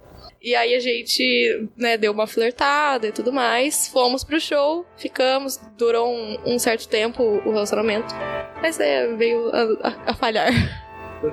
E 0.46 0.54
aí 0.56 0.76
a 0.76 0.80
gente, 0.80 1.68
né, 1.76 1.98
deu 1.98 2.12
uma 2.12 2.28
flertada 2.28 3.08
e 3.08 3.12
tudo 3.12 3.34
mais. 3.34 3.88
Fomos 3.88 4.24
pro 4.24 4.40
show, 4.40 4.86
ficamos, 4.96 5.60
durou 5.76 6.08
um, 6.08 6.38
um 6.46 6.60
certo 6.60 6.88
tempo 6.88 7.24
o 7.24 7.52
relacionamento. 7.52 8.14
Mas 8.62 8.80
é, 8.80 9.08
veio 9.16 9.50
a, 9.50 9.64
a- 9.90 10.04
a 10.12 10.14
falhar. 10.14 10.52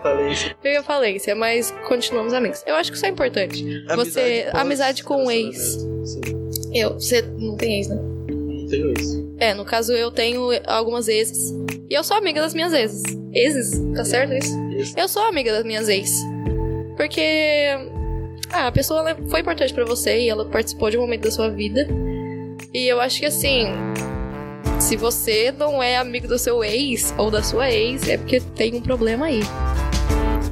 Falei 0.02 0.32
isso. 0.32 0.54
Veio 0.62 0.80
a 0.80 0.82
falência, 0.82 1.34
mas 1.34 1.70
continuamos 1.86 2.32
amigos. 2.32 2.62
Eu 2.66 2.74
acho 2.74 2.90
que 2.90 2.96
isso 2.96 3.04
é 3.04 3.10
importante. 3.10 3.62
Você. 3.94 4.46
pós- 4.50 4.60
Amizade 4.62 5.04
com 5.04 5.26
um 5.26 5.30
ex. 5.30 5.58
Sim, 6.04 6.20
Eu, 6.72 6.94
você 6.94 7.20
não 7.20 7.54
tem 7.58 7.76
ex, 7.76 7.88
né? 7.88 7.96
não 7.96 8.66
tenho 8.66 8.94
isso. 8.98 9.34
É, 9.38 9.52
no 9.52 9.66
caso 9.66 9.92
eu 9.92 10.10
tenho 10.10 10.48
algumas 10.66 11.06
exes. 11.08 11.52
E 11.90 11.94
eu 11.94 12.02
sou 12.02 12.16
amiga 12.16 12.40
das 12.40 12.54
minhas 12.54 12.72
exes. 12.72 13.02
Exes? 13.34 13.78
Tá 13.94 14.04
certo 14.06 14.32
isso? 14.32 14.58
Isso. 14.70 14.94
Eu 14.98 15.06
sou 15.06 15.22
amiga 15.24 15.52
das 15.52 15.64
minhas 15.64 15.86
ex. 15.90 16.10
Porque. 16.96 17.66
Ah, 18.52 18.66
a 18.66 18.72
pessoa 18.72 19.00
ela 19.00 19.28
foi 19.30 19.40
importante 19.40 19.72
pra 19.72 19.84
você 19.84 20.20
e 20.20 20.28
ela 20.28 20.44
participou 20.44 20.90
de 20.90 20.98
um 20.98 21.00
momento 21.00 21.22
da 21.22 21.30
sua 21.30 21.48
vida. 21.48 21.88
E 22.72 22.86
eu 22.86 23.00
acho 23.00 23.20
que 23.20 23.26
assim. 23.26 23.66
Se 24.78 24.96
você 24.96 25.50
não 25.52 25.82
é 25.82 25.96
amigo 25.96 26.28
do 26.28 26.38
seu 26.38 26.62
ex 26.62 27.14
ou 27.16 27.30
da 27.30 27.42
sua 27.42 27.70
ex, 27.70 28.06
é 28.08 28.18
porque 28.18 28.40
tem 28.40 28.74
um 28.74 28.82
problema 28.82 29.26
aí. 29.26 29.40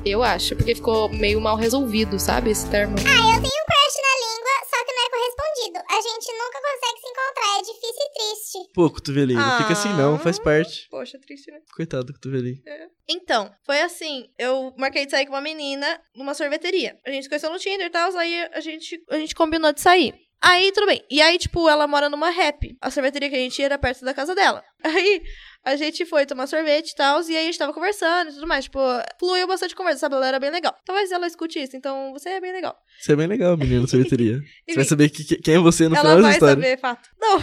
Eu 0.04 0.22
acho, 0.22 0.56
porque 0.56 0.74
ficou 0.74 1.10
meio 1.10 1.40
mal 1.40 1.56
resolvido, 1.56 2.18
sabe? 2.18 2.50
Esse 2.50 2.68
termo. 2.70 2.96
Ah, 3.00 3.34
eu 3.36 3.42
tenho 3.42 3.60
um 3.60 3.66
crush 3.66 3.96
na 4.00 4.14
língua, 4.24 4.54
só 4.70 4.84
que 4.84 4.92
não 4.92 5.04
é 5.04 5.10
correspondido. 5.10 5.78
A 5.90 6.00
gente 6.00 6.32
nunca 6.32 6.58
consegue 6.62 7.00
se 7.00 7.08
encontrar, 7.10 7.58
é 7.58 7.60
difícil 7.60 8.02
e 8.02 8.12
triste. 8.14 8.72
Pô, 8.72 8.90
cotovelinho, 8.90 9.40
não 9.40 9.58
fica 9.58 9.72
assim 9.72 9.92
não, 9.94 10.18
faz 10.18 10.38
parte. 10.38 10.88
Poxa, 10.90 11.18
triste, 11.18 11.50
né? 11.50 11.58
Coitado 11.76 12.04
do 12.04 12.12
cotovelinho. 12.14 12.62
Então, 13.11 13.51
foi 13.66 13.81
assim. 13.83 14.27
Eu 14.38 14.73
marquei 14.79 15.05
de 15.05 15.11
sair 15.11 15.27
com 15.27 15.33
uma 15.33 15.40
menina 15.40 16.01
numa 16.14 16.33
sorveteria. 16.35 16.96
A 17.05 17.11
gente 17.11 17.25
se 17.25 17.29
conheceu 17.29 17.51
no 17.51 17.59
Tinder 17.59 17.87
e 17.87 17.90
tal, 17.90 18.16
aí 18.16 18.49
a 18.53 18.61
gente, 18.61 19.03
a 19.11 19.16
gente 19.18 19.35
combinou 19.35 19.73
de 19.73 19.81
sair. 19.81 20.14
Aí, 20.42 20.73
tudo 20.73 20.87
bem. 20.87 21.05
E 21.11 21.20
aí, 21.20 21.37
tipo, 21.37 21.68
ela 21.68 21.87
mora 21.87 22.09
numa 22.09 22.31
rap. 22.31 22.75
A 22.81 22.90
sorveteria 22.90 23.29
que 23.29 23.37
a 23.37 23.38
gente 23.38 23.59
ia 23.59 23.66
era 23.66 23.79
perto 23.79 24.05
da 24.07 24.14
casa 24.14 24.35
dela. 24.35 24.64
Aí, 24.83 25.20
a 25.62 25.77
gente 25.77 26.07
foi 26.07 26.25
tomar 26.25 26.46
sorvete 26.46 26.92
e 26.92 26.94
tal, 26.94 27.20
e 27.29 27.37
aí 27.37 27.42
a 27.42 27.42
gente 27.44 27.59
tava 27.59 27.75
conversando 27.75 28.31
e 28.31 28.33
tudo 28.33 28.46
mais. 28.46 28.64
Tipo, 28.64 28.79
fluiu 29.18 29.46
bastante 29.46 29.75
conversa, 29.77 29.99
sabe? 30.01 30.14
Ela 30.14 30.29
era 30.29 30.40
bem 30.40 30.51
legal. 30.51 30.75
Talvez 30.87 31.12
ela 31.12 31.27
escute 31.27 31.61
isso, 31.62 31.77
então 31.77 32.11
você 32.14 32.31
é 32.31 32.40
bem 32.40 32.53
legal. 32.53 32.75
Isso 32.99 33.12
é 33.12 33.16
bem 33.16 33.27
legal, 33.27 33.55
menino, 33.59 33.87
sorveteria. 33.87 34.38
Você 34.66 34.75
vai 34.77 34.85
saber 34.87 35.11
que- 35.11 35.23
que- 35.25 35.37
quem 35.37 35.57
é 35.57 35.59
você 35.59 35.87
no 35.87 35.94
ela 35.96 36.01
final 36.03 36.16
da 36.16 36.23
vai 36.23 36.33
história. 36.33 36.55
saber, 36.55 36.79
fato. 36.81 37.11
Não, 37.20 37.38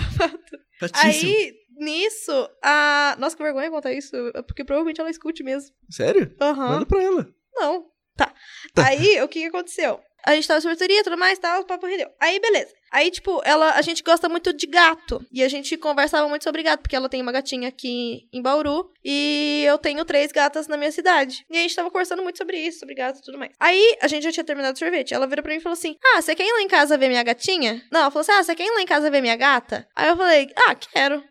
Fatíssimo. 0.79 1.31
aí, 1.31 1.53
nisso, 1.79 2.49
a... 2.63 3.15
Nossa, 3.19 3.35
que 3.35 3.43
vergonha 3.43 3.69
contar 3.69 3.93
isso, 3.93 4.11
porque 4.47 4.63
provavelmente 4.63 4.99
ela 4.99 5.09
escute 5.09 5.43
mesmo. 5.43 5.75
Sério? 5.89 6.35
Aham. 6.39 6.69
Manda 6.69 6.85
pra 6.85 7.01
ela. 7.01 7.27
Não. 7.55 7.85
Tá. 8.15 8.33
Aí, 8.77 9.21
o 9.21 9.27
que 9.27 9.41
que 9.41 9.47
aconteceu? 9.47 9.99
A 10.25 10.35
gente 10.35 10.47
tava 10.47 10.57
na 10.57 10.61
sorveteria, 10.61 11.03
tudo 11.03 11.17
mais, 11.17 11.39
tal, 11.39 11.61
o 11.61 11.65
papo 11.65 11.85
rendeu. 11.85 12.09
Aí, 12.19 12.39
beleza. 12.39 12.73
Aí, 12.91 13.11
tipo, 13.11 13.41
ela, 13.43 13.71
a 13.71 13.81
gente 13.81 14.03
gosta 14.03 14.29
muito 14.29 14.53
de 14.53 14.65
gato. 14.67 15.25
E 15.31 15.43
a 15.43 15.49
gente 15.49 15.75
conversava 15.77 16.27
muito 16.27 16.43
sobre 16.43 16.63
gato, 16.63 16.81
porque 16.81 16.95
ela 16.95 17.09
tem 17.09 17.21
uma 17.21 17.31
gatinha 17.31 17.67
aqui 17.67 18.27
em 18.31 18.41
Bauru. 18.41 18.89
E 19.03 19.63
eu 19.67 19.77
tenho 19.77 20.03
três 20.05 20.31
gatas 20.31 20.67
na 20.67 20.77
minha 20.77 20.91
cidade. 20.91 21.45
E 21.49 21.57
a 21.57 21.61
gente 21.61 21.75
tava 21.75 21.91
conversando 21.91 22.23
muito 22.23 22.37
sobre 22.37 22.59
isso, 22.59 22.79
sobre 22.79 22.95
gato 22.95 23.19
e 23.19 23.21
tudo 23.21 23.37
mais. 23.37 23.51
Aí, 23.59 23.97
a 24.01 24.07
gente 24.07 24.23
já 24.23 24.31
tinha 24.31 24.43
terminado 24.43 24.75
o 24.75 24.79
sorvete. 24.79 25.13
Ela 25.13 25.27
virou 25.27 25.43
pra 25.43 25.51
mim 25.51 25.59
e 25.59 25.63
falou 25.63 25.73
assim: 25.73 25.97
Ah, 26.13 26.21
você 26.21 26.35
quer 26.35 26.45
ir 26.45 26.51
lá 26.51 26.61
em 26.61 26.67
casa 26.67 26.97
ver 26.97 27.09
minha 27.09 27.23
gatinha? 27.23 27.81
Não, 27.91 28.01
ela 28.01 28.11
falou 28.11 28.21
assim: 28.21 28.31
Ah, 28.31 28.43
você 28.43 28.55
quer 28.55 28.65
ir 28.65 28.71
lá 28.71 28.81
em 28.81 28.85
casa 28.85 29.09
ver 29.09 29.21
minha 29.21 29.35
gata? 29.35 29.87
Aí 29.95 30.09
eu 30.09 30.17
falei: 30.17 30.49
Ah, 30.55 30.75
quero. 30.75 31.23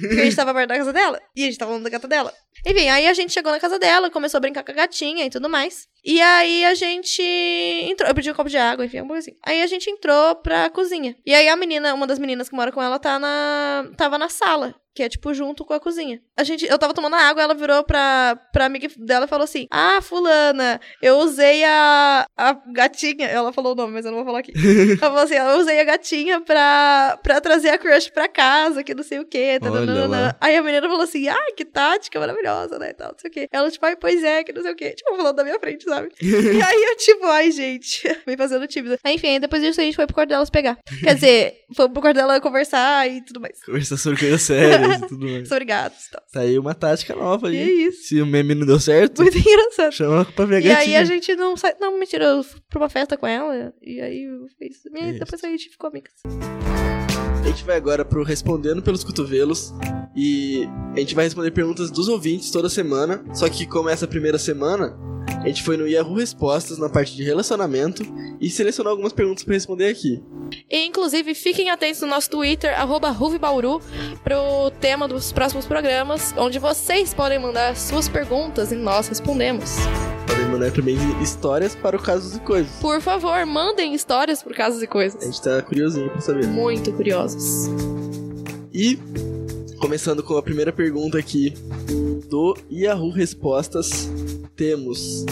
Porque 0.00 0.20
a 0.20 0.24
gente 0.24 0.36
tava 0.36 0.52
perto 0.52 0.68
da 0.68 0.76
casa 0.76 0.92
dela. 0.92 1.20
E 1.34 1.42
a 1.42 1.46
gente 1.46 1.58
tava 1.58 1.70
falando 1.70 1.84
da 1.84 1.90
gata 1.90 2.06
dela. 2.06 2.32
Enfim, 2.64 2.88
aí 2.88 3.08
a 3.08 3.12
gente 3.12 3.32
chegou 3.32 3.50
na 3.50 3.58
casa 3.58 3.78
dela, 3.78 4.10
começou 4.10 4.38
a 4.38 4.40
brincar 4.40 4.62
com 4.62 4.70
a 4.70 4.74
gatinha 4.74 5.24
e 5.26 5.30
tudo 5.30 5.48
mais. 5.48 5.88
E 6.04 6.20
aí 6.20 6.64
a 6.64 6.74
gente 6.74 7.22
entrou. 7.22 8.08
Eu 8.08 8.14
pedi 8.14 8.30
um 8.30 8.34
copo 8.34 8.50
de 8.50 8.56
água, 8.56 8.84
enfim, 8.84 9.00
uma 9.00 9.08
coisa 9.08 9.28
assim. 9.28 9.38
Aí 9.44 9.62
a 9.62 9.66
gente 9.66 9.90
entrou 9.90 10.36
pra 10.36 10.70
cozinha. 10.70 11.01
E 11.24 11.34
aí 11.34 11.48
a 11.48 11.56
menina, 11.56 11.94
uma 11.94 12.06
das 12.06 12.18
meninas 12.18 12.48
que 12.48 12.56
mora 12.56 12.72
com 12.72 12.82
ela, 12.82 12.98
tá 12.98 13.18
na. 13.18 13.90
tava 13.96 14.18
na 14.18 14.28
sala. 14.28 14.74
Que 14.94 15.02
é, 15.02 15.08
tipo, 15.08 15.32
junto 15.32 15.64
com 15.64 15.72
a 15.72 15.80
cozinha. 15.80 16.20
A 16.36 16.44
gente, 16.44 16.66
eu 16.66 16.78
tava 16.78 16.92
tomando 16.92 17.16
água, 17.16 17.42
ela 17.42 17.54
virou 17.54 17.82
pra, 17.82 18.38
pra 18.52 18.66
amiga 18.66 18.88
dela 18.98 19.24
e 19.24 19.28
falou 19.28 19.44
assim: 19.44 19.66
Ah, 19.70 20.00
fulana, 20.02 20.80
eu 21.00 21.16
usei 21.18 21.64
a, 21.64 22.26
a 22.36 22.52
gatinha. 22.72 23.26
Ela 23.26 23.52
falou 23.52 23.72
o 23.72 23.74
nome, 23.74 23.94
mas 23.94 24.04
eu 24.04 24.10
não 24.10 24.18
vou 24.18 24.26
falar 24.26 24.40
aqui. 24.40 24.52
ela 24.92 24.98
falou 24.98 25.18
assim: 25.20 25.34
eu 25.34 25.58
usei 25.58 25.80
a 25.80 25.84
gatinha 25.84 26.40
pra, 26.42 27.18
pra 27.22 27.40
trazer 27.40 27.70
a 27.70 27.78
crush 27.78 28.10
pra 28.10 28.28
casa, 28.28 28.84
que 28.84 28.94
não 28.94 29.02
sei 29.02 29.18
o 29.18 29.24
quê. 29.24 29.58
Olha 29.62 29.72
tananana." 29.72 30.08
lá. 30.08 30.36
Aí 30.40 30.56
a 30.56 30.62
menina 30.62 30.86
falou 30.86 31.02
assim: 31.02 31.26
ai, 31.28 31.52
que 31.56 31.64
tática 31.64 32.20
maravilhosa, 32.20 32.78
né? 32.78 32.90
e 32.90 32.94
Tal, 32.94 33.12
não 33.12 33.18
sei 33.18 33.30
o 33.30 33.32
quê. 33.32 33.48
Ela, 33.50 33.70
tipo, 33.70 33.86
ai, 33.86 33.96
pois 33.96 34.22
é, 34.22 34.44
que 34.44 34.52
não 34.52 34.62
sei 34.62 34.72
o 34.72 34.76
quê. 34.76 34.90
Tipo, 34.90 35.16
falando 35.16 35.36
da 35.36 35.44
minha 35.44 35.58
frente, 35.58 35.84
sabe? 35.84 36.10
e 36.20 36.62
aí 36.62 36.82
eu, 36.84 36.96
tipo, 36.96 37.24
ai, 37.26 37.50
gente, 37.50 38.02
me 38.26 38.36
fazendo 38.36 38.66
tímida. 38.66 38.98
Aí, 39.02 39.14
enfim, 39.14 39.28
aí 39.28 39.40
depois 39.40 39.62
disso 39.62 39.80
a 39.80 39.84
gente 39.84 39.96
foi 39.96 40.06
pro 40.06 40.14
quarto 40.14 40.28
delas 40.28 40.50
pegar. 40.50 40.76
Quer 41.02 41.14
dizer, 41.14 41.54
foi 41.74 41.88
pro 41.88 42.02
quarto 42.02 42.16
dela 42.16 42.40
conversar 42.40 43.08
e 43.08 43.24
tudo 43.24 43.40
mais. 43.40 43.62
Conversar 43.64 43.96
sobre 43.96 44.18
coisas 44.18 44.42
sérias 44.42 44.81
e 44.86 45.06
tudo 45.08 45.26
mais. 45.26 45.48
Sobre 45.48 45.64
gatos 45.64 46.06
e 46.06 46.10
tal. 46.10 46.22
Tá 46.32 46.40
aí 46.40 46.58
uma 46.58 46.74
tática 46.74 47.14
nova 47.14 47.52
E 47.52 47.56
é 47.56 47.62
aí. 47.64 47.84
isso. 47.86 48.08
Se 48.08 48.20
o 48.20 48.26
meme 48.26 48.54
não 48.54 48.66
deu 48.66 48.80
certo, 48.80 49.22
Muito 49.22 49.36
engraçado. 49.38 49.92
chama 49.92 50.24
pra 50.24 50.44
ver 50.44 50.62
E 50.64 50.68
aí 50.70 50.74
gatinha. 50.76 51.00
a 51.00 51.04
gente 51.04 51.34
não 51.36 51.56
sai. 51.56 51.74
Não, 51.80 51.98
mentira, 51.98 52.24
eu 52.24 52.42
fui 52.42 52.60
pra 52.68 52.80
uma 52.80 52.88
festa 52.88 53.16
com 53.16 53.26
ela. 53.26 53.72
E 53.82 54.00
aí 54.00 54.24
eu 54.24 54.46
fiz. 54.58 54.84
E 54.84 54.98
aí 55.04 55.18
depois 55.18 55.42
a 55.44 55.48
gente 55.48 55.68
ficou 55.70 55.88
amigas. 55.90 56.12
A 57.44 57.46
gente 57.46 57.64
vai 57.64 57.76
agora 57.76 58.04
pro 58.04 58.22
Respondendo 58.22 58.82
pelos 58.82 59.02
Cotovelos. 59.04 59.72
E 60.14 60.68
a 60.94 60.98
gente 61.00 61.14
vai 61.14 61.24
responder 61.24 61.50
perguntas 61.50 61.90
dos 61.90 62.08
ouvintes 62.08 62.50
toda 62.50 62.68
semana. 62.68 63.24
Só 63.34 63.48
que 63.48 63.66
como 63.66 63.88
essa 63.88 64.06
primeira 64.06 64.38
semana, 64.38 64.96
a 65.42 65.46
gente 65.48 65.62
foi 65.62 65.76
no 65.76 65.88
Yahoo 65.88 66.14
Respostas 66.14 66.78
na 66.78 66.88
parte 66.88 67.16
de 67.16 67.24
relacionamento 67.24 68.02
e 68.40 68.48
selecionou 68.48 68.90
algumas 68.92 69.12
perguntas 69.12 69.42
pra 69.44 69.54
responder 69.54 69.88
aqui. 69.88 70.22
E, 70.70 70.86
inclusive, 70.86 71.34
fiquem 71.34 71.70
atentos 71.70 72.00
no 72.00 72.06
nosso 72.08 72.30
Twitter, 72.30 72.78
arroba 72.78 73.14
pro 74.22 74.70
tema 74.80 75.08
dos 75.08 75.32
próximos 75.32 75.66
programas, 75.66 76.34
onde 76.36 76.58
vocês 76.58 77.12
podem 77.12 77.38
mandar 77.38 77.76
suas 77.76 78.08
perguntas 78.08 78.70
e 78.70 78.76
nós 78.76 79.08
respondemos. 79.08 79.76
Podem 80.26 80.46
mandar 80.46 80.70
também 80.72 80.96
histórias 81.22 81.74
para 81.74 81.96
o 81.96 82.02
caso 82.02 82.32
de 82.32 82.40
coisas. 82.44 82.72
Por 82.80 83.00
favor, 83.00 83.44
mandem 83.44 83.94
histórias 83.94 84.42
por 84.42 84.54
casos 84.54 84.80
e 84.80 84.84
A 84.84 84.88
coisas. 84.88 85.22
gente 85.24 85.42
tá 85.42 85.60
curiosinho 85.62 86.08
pra 86.10 86.20
saber. 86.20 86.46
Muito 86.46 86.92
curiosos. 86.92 87.68
E 88.72 88.98
começando 89.82 90.22
com 90.22 90.36
a 90.36 90.42
primeira 90.42 90.72
pergunta 90.72 91.18
aqui 91.18 91.52
do 92.30 92.56
Yahoo 92.70 93.10
Respostas, 93.10 94.08
temos 94.54 95.26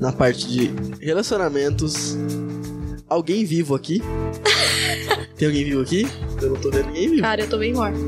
na 0.00 0.10
parte 0.10 0.48
de 0.48 0.70
relacionamentos. 1.04 2.16
Alguém 3.06 3.44
vivo 3.44 3.74
aqui? 3.74 4.00
Tem 5.36 5.48
alguém 5.48 5.64
vivo 5.64 5.82
aqui? 5.82 6.06
Eu 6.40 6.52
não 6.54 6.56
tô 6.60 6.70
vendo 6.70 6.86
ninguém 6.86 7.10
vivo. 7.10 7.22
Cara, 7.22 7.42
eu 7.42 7.50
tô 7.50 7.58
bem 7.58 7.74
morto. 7.74 7.98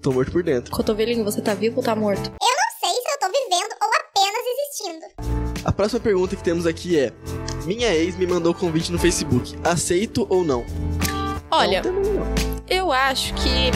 Tô 0.00 0.12
morto 0.12 0.30
por 0.30 0.44
dentro. 0.44 0.70
Cotovelinho, 0.70 1.24
você 1.24 1.40
tá 1.42 1.54
vivo 1.54 1.78
ou 1.78 1.82
tá 1.82 1.96
morto? 1.96 2.30
Eu 2.30 2.30
não 2.30 2.70
sei 2.80 2.90
se 3.02 3.10
eu 3.12 3.18
tô 3.18 3.26
vivendo 3.26 3.74
ou 3.82 3.90
apenas 3.98 4.44
existindo. 4.46 5.60
A 5.64 5.72
próxima 5.72 5.98
pergunta 6.00 6.36
que 6.36 6.42
temos 6.44 6.66
aqui 6.66 6.96
é: 6.96 7.12
Minha 7.66 7.92
ex 7.92 8.16
me 8.16 8.26
mandou 8.28 8.54
convite 8.54 8.92
no 8.92 8.98
Facebook. 8.98 9.56
Aceito 9.64 10.24
ou 10.30 10.44
não? 10.44 10.64
Olha, 11.50 11.82
Não, 11.82 11.92
não. 11.92 12.26
eu 12.68 12.92
acho 12.92 13.34
que 13.34 13.70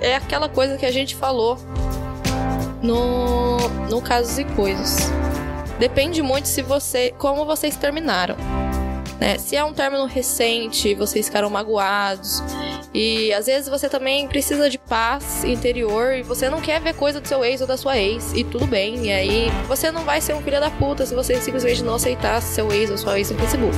é 0.00 0.16
aquela 0.16 0.48
coisa 0.48 0.76
que 0.76 0.86
a 0.86 0.92
gente 0.92 1.14
falou 1.14 1.58
no, 2.82 3.58
no 3.88 4.00
Casos 4.00 4.38
e 4.38 4.44
Coisas. 4.44 5.10
Depende 5.78 6.22
muito 6.22 6.48
se 6.48 6.62
você. 6.62 7.14
como 7.18 7.44
vocês 7.44 7.76
terminaram. 7.76 8.36
Né? 9.20 9.38
Se 9.38 9.56
é 9.56 9.64
um 9.64 9.72
término 9.72 10.06
recente, 10.06 10.94
vocês 10.94 11.26
ficaram 11.26 11.50
magoados. 11.50 12.42
E 12.94 13.32
às 13.32 13.46
vezes 13.46 13.68
você 13.68 13.88
também 13.88 14.26
precisa 14.26 14.70
de 14.70 14.78
paz 14.78 15.44
interior 15.44 16.14
e 16.14 16.22
você 16.22 16.48
não 16.48 16.60
quer 16.60 16.80
ver 16.80 16.94
coisa 16.94 17.20
do 17.20 17.28
seu 17.28 17.44
ex 17.44 17.60
ou 17.60 17.66
da 17.66 17.76
sua 17.76 17.98
ex. 17.98 18.32
E 18.34 18.44
tudo 18.44 18.66
bem. 18.66 19.06
E 19.06 19.12
aí 19.12 19.50
você 19.66 19.90
não 19.90 20.04
vai 20.04 20.20
ser 20.20 20.34
um 20.34 20.42
filho 20.42 20.60
da 20.60 20.70
puta 20.70 21.04
se 21.04 21.14
você 21.14 21.40
simplesmente 21.40 21.82
não 21.82 21.94
aceitar 21.94 22.40
seu 22.40 22.72
ex 22.72 22.90
ou 22.90 22.98
sua 22.98 23.18
ex 23.18 23.30
no 23.30 23.38
Facebook. 23.38 23.76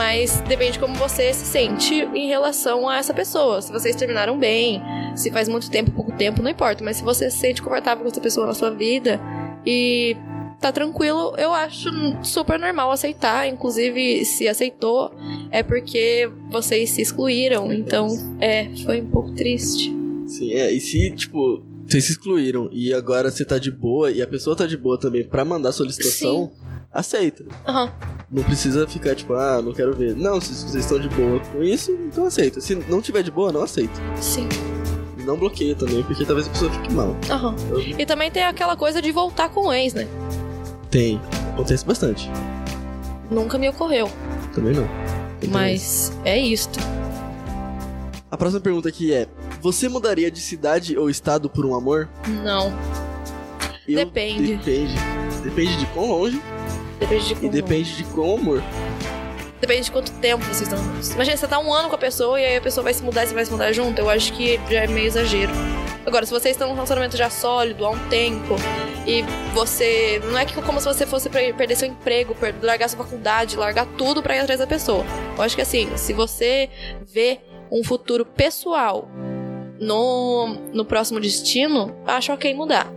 Mas 0.00 0.40
depende 0.48 0.72
de 0.72 0.78
como 0.78 0.94
você 0.94 1.30
se 1.34 1.44
sente 1.44 1.94
em 1.94 2.26
relação 2.26 2.88
a 2.88 2.96
essa 2.96 3.12
pessoa. 3.12 3.60
Se 3.60 3.70
vocês 3.70 3.94
terminaram 3.94 4.38
bem, 4.38 4.80
se 5.14 5.30
faz 5.30 5.46
muito 5.46 5.70
tempo, 5.70 5.90
pouco 5.90 6.10
tempo, 6.12 6.40
não 6.40 6.50
importa. 6.50 6.82
Mas 6.82 6.96
se 6.96 7.04
você 7.04 7.30
se 7.30 7.36
sente 7.36 7.60
confortável 7.60 8.02
com 8.02 8.10
essa 8.10 8.18
pessoa 8.18 8.46
na 8.46 8.54
sua 8.54 8.70
vida 8.70 9.20
e 9.66 10.16
tá 10.58 10.72
tranquilo, 10.72 11.34
eu 11.36 11.52
acho 11.52 11.90
super 12.22 12.58
normal 12.58 12.90
aceitar. 12.90 13.46
Inclusive, 13.46 14.24
se 14.24 14.48
aceitou, 14.48 15.12
é 15.50 15.62
porque 15.62 16.30
vocês 16.50 16.88
se 16.88 17.02
excluíram. 17.02 17.70
Então, 17.70 18.08
é, 18.40 18.70
foi 18.86 19.02
um 19.02 19.10
pouco 19.10 19.32
triste. 19.32 19.94
Sim, 20.26 20.50
é. 20.54 20.72
E 20.72 20.80
se, 20.80 21.10
tipo, 21.10 21.62
vocês 21.86 22.04
se 22.04 22.12
excluíram 22.12 22.70
e 22.72 22.94
agora 22.94 23.30
você 23.30 23.44
tá 23.44 23.58
de 23.58 23.70
boa 23.70 24.10
e 24.10 24.22
a 24.22 24.26
pessoa 24.26 24.56
tá 24.56 24.64
de 24.64 24.78
boa 24.78 24.98
também 24.98 25.24
pra 25.24 25.44
mandar 25.44 25.72
solicitação, 25.72 26.50
aceita. 26.92 27.44
Aham. 27.66 27.90
Não 28.30 28.42
precisa 28.44 28.86
ficar 28.86 29.14
tipo, 29.14 29.34
ah, 29.34 29.60
não 29.60 29.72
quero 29.72 29.94
ver. 29.96 30.14
Não, 30.14 30.40
se 30.40 30.54
vocês 30.54 30.74
estão 30.84 31.00
de 31.00 31.08
boa 31.08 31.40
com 31.52 31.62
isso, 31.62 31.90
então 31.92 32.26
aceita. 32.26 32.60
Se 32.60 32.74
não 32.74 33.00
tiver 33.02 33.22
de 33.22 33.30
boa, 33.30 33.50
não 33.52 33.62
aceita. 33.62 34.00
Sim. 34.20 34.48
Não 35.24 35.36
bloqueia 35.36 35.74
também, 35.74 36.02
porque 36.04 36.24
talvez 36.24 36.46
a 36.46 36.50
pessoa 36.50 36.70
fique 36.72 36.92
mal. 36.92 37.16
Eu- 37.70 37.80
E 37.80 38.06
também 38.06 38.30
tem 38.30 38.44
aquela 38.44 38.76
coisa 38.76 39.02
de 39.02 39.10
voltar 39.12 39.48
com 39.50 39.66
o 39.68 39.72
ex, 39.72 39.94
né? 39.94 40.06
Tem. 40.90 41.20
Acontece 41.52 41.84
bastante. 41.84 42.30
Nunca 43.30 43.58
me 43.58 43.68
ocorreu. 43.68 44.10
Também 44.54 44.74
não. 44.74 44.88
Mas 45.50 46.12
é 46.24 46.38
isto. 46.38 46.78
A 48.30 48.36
próxima 48.36 48.60
pergunta 48.60 48.88
aqui 48.88 49.12
é: 49.12 49.26
Você 49.60 49.88
mudaria 49.88 50.30
de 50.30 50.40
cidade 50.40 50.96
ou 50.96 51.10
estado 51.10 51.50
por 51.50 51.66
um 51.66 51.74
amor? 51.74 52.08
Não. 52.44 52.72
Eu- 53.88 53.98
Depende. 54.04 54.56
Depende. 54.56 54.94
Depende 55.44 55.76
de 55.78 55.86
quão 55.86 56.06
longe 56.10 56.40
Depende 57.00 57.26
de 57.26 57.32
e 57.32 57.36
como. 57.36 57.50
depende 57.52 57.96
de 57.96 58.04
amor. 58.04 58.62
Depende 59.60 59.84
de 59.84 59.90
quanto 59.92 60.10
tempo 60.12 60.42
vocês 60.44 60.62
estão 60.62 60.78
juntos. 60.82 61.10
Imagina, 61.10 61.36
você 61.36 61.46
tá 61.46 61.58
um 61.58 61.72
ano 61.72 61.88
com 61.88 61.94
a 61.94 61.98
pessoa 61.98 62.40
e 62.40 62.44
aí 62.44 62.56
a 62.56 62.60
pessoa 62.60 62.82
vai 62.84 62.94
se 62.94 63.02
mudar 63.02 63.24
e 63.24 63.26
você 63.28 63.34
vai 63.34 63.44
se 63.44 63.50
mudar 63.52 63.72
junto. 63.72 63.98
Eu 63.98 64.08
acho 64.08 64.32
que 64.32 64.58
já 64.70 64.80
é 64.84 64.86
meio 64.86 65.06
exagero. 65.06 65.52
Agora, 66.06 66.24
se 66.24 66.32
vocês 66.32 66.54
estão 66.54 66.68
num 66.68 66.74
relacionamento 66.74 67.14
já 67.16 67.28
sólido 67.28 67.84
há 67.84 67.90
um 67.90 67.98
tempo 68.08 68.54
e 69.06 69.22
você. 69.52 70.18
Não 70.30 70.38
é 70.38 70.46
que 70.46 70.54
como 70.62 70.80
se 70.80 70.86
você 70.86 71.04
fosse 71.06 71.28
per- 71.28 71.54
perder 71.54 71.76
seu 71.76 71.88
emprego, 71.88 72.34
largar 72.62 72.88
sua 72.88 73.04
faculdade, 73.04 73.54
largar 73.56 73.86
tudo 73.98 74.22
pra 74.22 74.34
ir 74.34 74.40
atrás 74.40 74.60
da 74.60 74.66
pessoa. 74.66 75.04
Eu 75.36 75.42
acho 75.42 75.54
que 75.54 75.62
assim, 75.62 75.88
se 75.96 76.14
você 76.14 76.70
vê 77.06 77.40
um 77.70 77.84
futuro 77.84 78.24
pessoal 78.24 79.08
no, 79.78 80.56
no 80.72 80.84
próximo 80.86 81.20
destino, 81.20 81.94
acho 82.06 82.32
ok 82.32 82.54
mudar. 82.54 82.90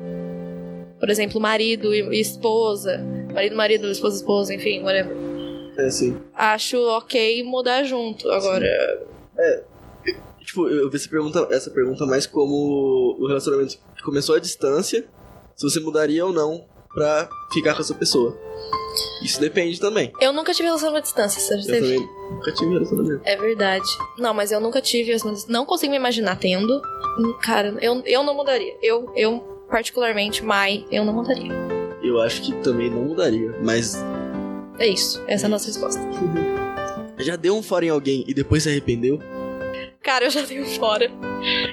Por 0.97 1.09
exemplo, 1.09 1.41
marido 1.41 1.93
e 1.93 1.99
e 2.17 2.21
esposa. 2.21 3.05
Marido, 3.33 3.55
marido, 3.55 3.87
esposa, 3.89 4.17
esposa, 4.17 4.53
enfim, 4.53 4.81
whatever 4.83 5.15
É 5.77 5.85
assim. 5.85 6.17
acho 6.35 6.77
ok 6.77 7.43
mudar 7.43 7.83
junto. 7.83 8.29
Agora, 8.31 8.67
Tipo, 10.45 10.67
eu 10.67 10.89
vi 10.89 10.97
essa 10.97 11.09
pergunta, 11.09 11.47
essa 11.51 11.71
pergunta 11.71 12.05
mais 12.05 12.27
como 12.27 13.15
o 13.19 13.27
relacionamento 13.27 13.77
que 13.95 14.03
começou 14.03 14.35
à 14.35 14.39
distância, 14.39 15.05
se 15.55 15.63
você 15.69 15.79
mudaria 15.79 16.25
ou 16.25 16.33
não 16.33 16.65
pra 16.93 17.29
ficar 17.53 17.73
com 17.73 17.79
essa 17.81 17.93
pessoa. 17.95 18.37
Isso 19.23 19.39
depende 19.39 19.79
também. 19.79 20.11
eu 20.21 20.33
nunca 20.33 20.53
tive 20.53 20.65
relacionamento 20.67 21.05
à 21.05 21.07
distância, 21.07 21.39
você 21.39 21.53
Eu 21.53 21.65
teve? 21.65 21.93
também 21.95 22.09
nunca 22.29 22.51
tive 22.51 22.73
relacionamento. 22.73 23.21
É 23.23 23.37
verdade. 23.37 23.85
Não, 24.19 24.33
mas 24.33 24.51
eu 24.51 24.59
nunca 24.59 24.81
tive 24.81 25.05
relacionamento. 25.07 25.49
Não 25.51 25.65
consigo 25.65 25.91
me 25.91 25.97
imaginar 25.97 26.37
tendo. 26.37 26.81
Cara, 27.41 27.75
eu, 27.81 28.03
eu 28.05 28.21
não 28.23 28.35
mudaria. 28.35 28.75
Eu, 28.81 29.11
eu, 29.15 29.39
particularmente, 29.69 30.43
Mai, 30.43 30.85
eu 30.91 31.05
não 31.05 31.13
mudaria. 31.13 31.51
Eu 32.13 32.21
acho 32.21 32.43
que 32.43 32.53
também 32.61 32.91
não 32.91 33.01
mudaria, 33.05 33.55
mas 33.63 33.97
É 34.77 34.87
isso. 34.87 35.19
Essa 35.27 35.45
é 35.45 35.47
a 35.47 35.49
nossa 35.49 35.65
resposta. 35.65 35.99
já 37.17 37.35
deu 37.35 37.57
um 37.57 37.63
fora 37.63 37.85
em 37.85 37.89
alguém 37.89 38.23
e 38.27 38.33
depois 38.35 38.61
se 38.61 38.69
arrependeu? 38.69 39.19
Cara, 40.03 40.25
eu 40.25 40.29
já 40.29 40.41
dei 40.41 40.61
um 40.61 40.65
fora. 40.65 41.09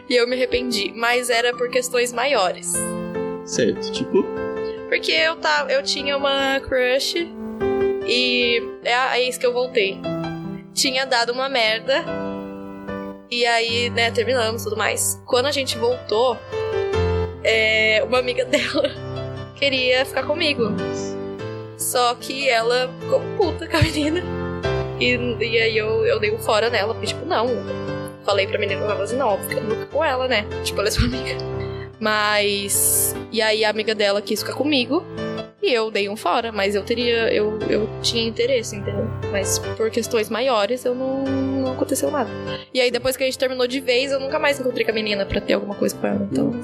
E 0.09 0.14
eu 0.16 0.26
me 0.26 0.37
arrependi. 0.37 0.92
Mas 0.94 1.29
era 1.29 1.55
por 1.55 1.68
questões 1.68 2.11
maiores. 2.11 2.72
Certo, 3.44 3.92
tipo, 3.92 4.24
Porque 4.88 5.12
eu 5.12 5.37
tava, 5.37 5.70
eu 5.70 5.83
tinha 5.83 6.16
uma 6.16 6.59
crush 6.61 7.16
e 8.09 8.62
é 8.83 8.94
a 8.94 9.20
ex 9.20 9.37
que 9.37 9.44
eu 9.44 9.53
voltei. 9.53 9.98
Tinha 10.72 11.05
dado 11.05 11.33
uma 11.33 11.48
merda. 11.50 12.03
E 13.31 13.44
aí, 13.44 13.90
né, 13.90 14.11
terminamos 14.11 14.62
e 14.62 14.64
tudo 14.64 14.76
mais. 14.76 15.20
Quando 15.26 15.46
a 15.46 15.53
gente 15.53 15.76
voltou, 15.76 16.37
é, 17.44 18.03
uma 18.07 18.18
amiga 18.18 18.44
dela 18.46 19.10
queria 19.61 20.07
ficar 20.07 20.23
comigo. 20.23 20.73
Só 21.77 22.14
que 22.14 22.49
ela 22.49 22.90
ficou 22.99 23.20
puta 23.37 23.68
com 23.68 23.77
a 23.77 23.83
menina. 23.83 24.23
E, 24.99 25.14
e 25.14 25.59
aí 25.59 25.77
eu, 25.77 26.05
eu 26.07 26.18
dei 26.18 26.33
um 26.33 26.38
fora 26.38 26.70
nela, 26.70 26.94
porque, 26.94 27.09
tipo, 27.09 27.25
não. 27.27 27.49
Falei 28.25 28.46
pra 28.46 28.59
menina, 28.59 28.81
ela 28.81 28.90
falou 28.90 29.05
assim, 29.05 29.16
não, 29.16 29.38
fica 29.49 29.61
louca 29.61 29.87
com 29.87 30.05
ela, 30.05 30.27
né? 30.27 30.46
Tipo, 30.64 30.81
ela 30.81 30.88
é 30.88 30.90
sua 30.90 31.05
amiga. 31.05 31.37
Mas. 31.99 33.14
E 33.31 33.40
aí 33.42 33.64
a 33.64 33.70
amiga 33.70 33.94
dela 33.94 34.23
quis 34.23 34.40
ficar 34.40 34.55
comigo. 34.55 35.05
E 35.62 35.73
eu 35.73 35.90
dei 35.90 36.09
um 36.09 36.16
fora, 36.16 36.51
mas 36.51 36.75
eu 36.75 36.83
teria. 36.83 37.33
Eu, 37.33 37.59
eu 37.68 37.88
tinha 38.03 38.27
interesse, 38.27 38.77
entendeu? 38.77 39.07
Mas 39.31 39.59
por 39.59 39.90
questões 39.90 40.31
maiores 40.31 40.85
eu 40.87 40.94
não, 40.94 41.25
não 41.25 41.73
aconteceu 41.73 42.11
nada. 42.11 42.31
E 42.73 42.81
aí 42.81 42.90
depois 42.90 43.16
que 43.16 43.23
a 43.23 43.27
gente 43.27 43.38
terminou 43.38 43.66
de 43.66 43.81
vez, 43.81 44.11
eu 44.11 44.20
nunca 44.20 44.38
mais 44.38 44.59
encontrei 44.59 44.85
com 44.85 44.90
a 44.90 44.94
menina 44.94 45.27
pra 45.27 45.40
ter 45.40 45.53
alguma 45.53 45.75
coisa 45.75 45.94
com 45.96 46.07
ela. 46.07 46.29
Então. 46.31 46.55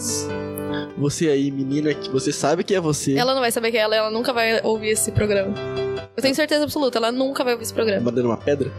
Você 0.96 1.28
aí, 1.28 1.50
menina, 1.50 1.92
que 1.94 2.08
você 2.10 2.32
sabe 2.32 2.64
que 2.64 2.74
é 2.74 2.80
você. 2.80 3.14
Ela 3.14 3.34
não 3.34 3.40
vai 3.40 3.52
saber 3.52 3.70
que 3.70 3.76
é 3.76 3.80
ela, 3.80 3.94
ela 3.94 4.10
nunca 4.10 4.32
vai 4.32 4.60
ouvir 4.62 4.88
esse 4.88 5.12
programa. 5.12 5.54
Eu 6.16 6.22
tenho 6.22 6.34
certeza 6.34 6.64
absoluta, 6.64 6.98
ela 6.98 7.12
nunca 7.12 7.44
vai 7.44 7.52
ouvir 7.52 7.64
esse 7.64 7.74
programa. 7.74 8.04
Dentro 8.04 8.22
de 8.22 8.26
uma 8.26 8.36
pedra? 8.36 8.70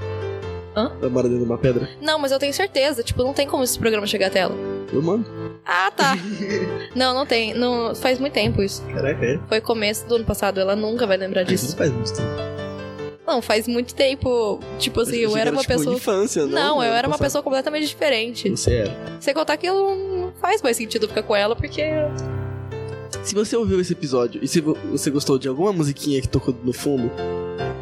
Hã? 0.76 0.92
Dentro 1.00 1.30
de 1.30 1.44
uma 1.44 1.58
pedra? 1.58 1.90
Não, 2.02 2.18
mas 2.18 2.32
eu 2.32 2.40
tenho 2.40 2.54
certeza, 2.54 3.04
tipo, 3.04 3.24
não 3.24 3.34
tem 3.34 3.48
como 3.48 3.64
esse 3.64 3.78
programa 3.78 4.08
chegar 4.08 4.28
até 4.28 4.40
ela. 4.40 4.56
Eu 4.92 5.02
mando. 5.02 5.26
Ah, 5.66 5.92
tá. 5.92 6.16
não, 6.96 7.14
não 7.14 7.26
tem. 7.26 7.54
Não, 7.54 7.94
faz 7.94 8.20
muito 8.20 8.34
tempo 8.34 8.64
isso. 8.64 8.84
Caraca, 8.86 9.26
é. 9.26 9.40
Foi 9.48 9.62
começo 9.62 10.08
do 10.08 10.16
ano 10.16 10.26
passado, 10.26 10.60
ela 10.60 10.76
nunca 10.76 11.06
vai 11.06 11.18
lembrar 11.18 11.44
disso. 11.44 11.72
Não 11.72 11.78
faz 11.78 11.92
muito 11.92 12.14
tempo. 12.14 12.48
Não, 13.28 13.42
faz 13.42 13.68
muito 13.68 13.94
tempo. 13.94 14.60
Tipo 14.80 15.02
assim, 15.02 15.18
eu 15.18 15.34
que 15.34 15.40
era 15.40 15.52
uma 15.52 15.62
tipo, 15.62 15.74
pessoa. 15.74 15.96
infância, 15.96 16.46
não? 16.46 16.52
Não, 16.52 16.76
eu 16.78 16.90
ano 16.90 16.96
era 16.98 17.08
uma 17.08 17.12
passado. 17.18 17.26
pessoa 17.26 17.44
completamente 17.44 17.86
diferente. 17.86 18.50
Você 18.50 18.74
era. 18.76 18.96
Sem 19.20 19.34
contar 19.34 19.58
que 19.58 19.68
eu 19.68 19.74
não 19.76 20.27
faz 20.42 20.62
mais 20.62 20.78
sentido 20.78 21.08
ficar 21.08 21.24
com 21.24 21.36
ela, 21.36 21.56
porque. 21.56 21.84
Se 23.24 23.34
você 23.36 23.56
ouviu 23.58 23.80
esse 23.82 23.94
episódio 23.94 24.40
e 24.44 24.48
se 24.48 24.62
vo- 24.62 24.78
você 24.92 25.10
gostou 25.10 25.38
de 25.38 25.48
alguma 25.48 25.74
musiquinha 25.74 26.22
que 26.22 26.28
tocou 26.30 26.56
no 26.64 26.72
fundo, 26.74 27.12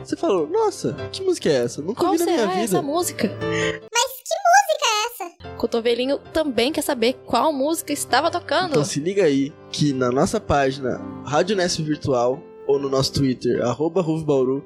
você 0.03 0.15
falou, 0.15 0.47
nossa, 0.47 0.93
que 1.11 1.23
música 1.23 1.49
é 1.49 1.63
essa? 1.63 1.81
Nunca 1.81 2.01
Qual 2.01 2.11
ouvi 2.13 2.25
na 2.25 2.31
minha 2.31 2.47
vida. 2.47 2.61
essa 2.61 2.81
música? 2.81 3.27
Mas 3.27 4.11
que 4.23 4.35
música 4.45 4.85
é 4.85 5.05
essa? 5.45 5.55
Cotovelinho 5.57 6.19
também 6.33 6.71
quer 6.71 6.81
saber 6.81 7.13
qual 7.25 7.51
música 7.53 7.93
estava 7.93 8.31
tocando. 8.31 8.71
Então 8.71 8.83
se 8.85 8.99
liga 8.99 9.23
aí 9.23 9.53
que 9.71 9.93
na 9.93 10.11
nossa 10.11 10.39
página 10.39 10.99
Rádio 11.25 11.55
Nesp 11.55 11.81
Virtual 11.83 12.41
ou 12.67 12.79
no 12.79 12.89
nosso 12.89 13.13
Twitter, 13.13 13.61
arroba 13.63 14.01
Bauru, 14.03 14.65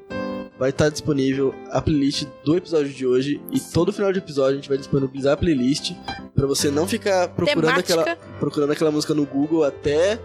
vai 0.57 0.69
estar 0.69 0.89
disponível 0.89 1.53
a 1.71 1.81
playlist 1.81 2.25
do 2.45 2.55
episódio 2.57 2.91
de 2.93 3.05
hoje 3.05 3.41
e 3.51 3.59
todo 3.59 3.91
final 3.93 4.11
de 4.13 4.19
episódio 4.19 4.53
a 4.53 4.55
gente 4.55 4.69
vai 4.69 4.77
disponibilizar 4.77 5.33
a 5.33 5.37
playlist 5.37 5.93
pra 6.39 6.47
você 6.47 6.71
não 6.71 6.87
ficar 6.87 7.27
procurando 7.27 7.71
Temática. 7.71 8.01
aquela, 8.01 8.17
procurando 8.39 8.71
aquela 8.71 8.91
música 8.91 9.13
no 9.13 9.25
Google 9.25 9.65
até 9.65 10.17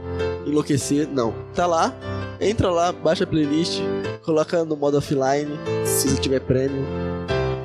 enlouquecer. 0.46 1.08
Não, 1.08 1.34
tá 1.52 1.66
lá, 1.66 1.92
entra 2.40 2.70
lá, 2.70 2.92
baixa 2.92 3.24
a 3.24 3.26
playlist, 3.26 3.80
coloca 4.22 4.64
no 4.64 4.76
modo 4.76 4.96
offline, 4.96 5.58
se 5.84 6.08
você 6.08 6.20
tiver 6.20 6.38
prêmio. 6.40 7.13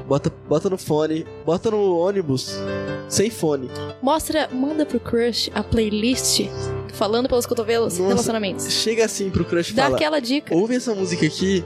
Bota, 0.10 0.34
bota 0.50 0.70
no 0.72 0.78
fone, 0.78 1.24
bota 1.46 1.70
no 1.70 1.98
ônibus, 2.00 2.56
sem 3.08 3.30
fone. 3.30 3.70
Mostra, 4.02 4.50
manda 4.52 4.84
pro 4.84 5.00
crush 5.00 5.52
a 5.54 5.62
playlist 5.62 6.42
falando 6.94 7.30
pelos 7.30 7.46
cotovelos 7.46 7.94
Nossa. 8.00 8.10
relacionamentos. 8.10 8.68
Chega 8.72 9.06
assim 9.06 9.30
pro 9.30 9.46
crush 9.46 9.70
e 9.70 9.74
Dá 9.74 9.84
fala: 9.84 9.96
aquela 9.96 10.20
dica. 10.20 10.56
ouve 10.56 10.76
essa 10.76 10.96
música 10.96 11.28
aqui 11.28 11.64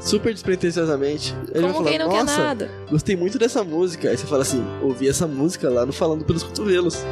super 0.00 0.32
despretensiosamente. 0.32 1.34
Ele 1.50 1.60
vai 1.60 1.70
Como 1.70 1.74
falar, 1.74 1.90
quem 1.90 1.98
não 1.98 2.08
quer 2.08 2.24
nossa, 2.24 2.38
nada. 2.38 2.70
gostei 2.90 3.14
muito 3.14 3.38
dessa 3.38 3.62
música. 3.62 4.08
Aí 4.08 4.16
você 4.16 4.26
fala 4.26 4.40
assim, 4.40 4.64
ouvi 4.82 5.06
essa 5.06 5.26
música 5.26 5.68
lá 5.68 5.84
no 5.84 5.92
Falando 5.92 6.24
Pelos 6.24 6.42
Cotovelos. 6.42 7.04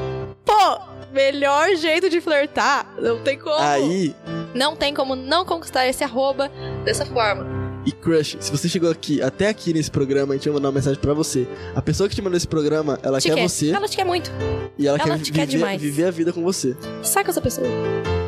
Pô, 0.46 0.80
melhor 1.12 1.76
jeito 1.76 2.08
de 2.08 2.22
flertar. 2.22 2.90
Não 2.98 3.18
tem 3.20 3.38
como. 3.38 3.54
Aí, 3.58 4.14
Não 4.54 4.74
tem 4.74 4.94
como 4.94 5.14
não 5.14 5.44
conquistar 5.44 5.86
esse 5.86 6.02
arroba 6.02 6.50
dessa 6.84 7.04
forma. 7.04 7.59
E 7.86 7.92
Crush, 7.92 8.36
se 8.40 8.50
você 8.50 8.68
chegou 8.68 8.90
aqui, 8.90 9.22
até 9.22 9.48
aqui 9.48 9.72
nesse 9.72 9.90
programa, 9.90 10.34
a 10.34 10.36
gente 10.36 10.44
vai 10.48 10.54
mandar 10.54 10.68
uma 10.68 10.74
mensagem 10.74 11.00
pra 11.00 11.14
você. 11.14 11.46
A 11.74 11.80
pessoa 11.80 12.08
que 12.08 12.14
te 12.14 12.20
mandou 12.22 12.36
esse 12.36 12.46
programa, 12.46 12.98
ela 13.02 13.18
Te 13.20 13.28
quer, 13.28 13.34
quer. 13.36 13.48
você 13.48 13.70
Ela 13.70 13.88
te 13.88 13.96
quer 13.96 14.04
muito. 14.04 14.30
e 14.78 14.86
ela, 14.86 14.98
ela 14.98 15.16
quer, 15.16 15.22
te 15.24 15.32
quer 15.32 15.46
viver, 15.46 15.58
demais. 15.58 15.80
viver 15.80 16.04
a 16.04 16.10
vida 16.10 16.32
com 16.32 16.42
você. 16.42 16.76
Saca 17.02 17.30
essa 17.30 17.40
pessoa. 17.40 17.66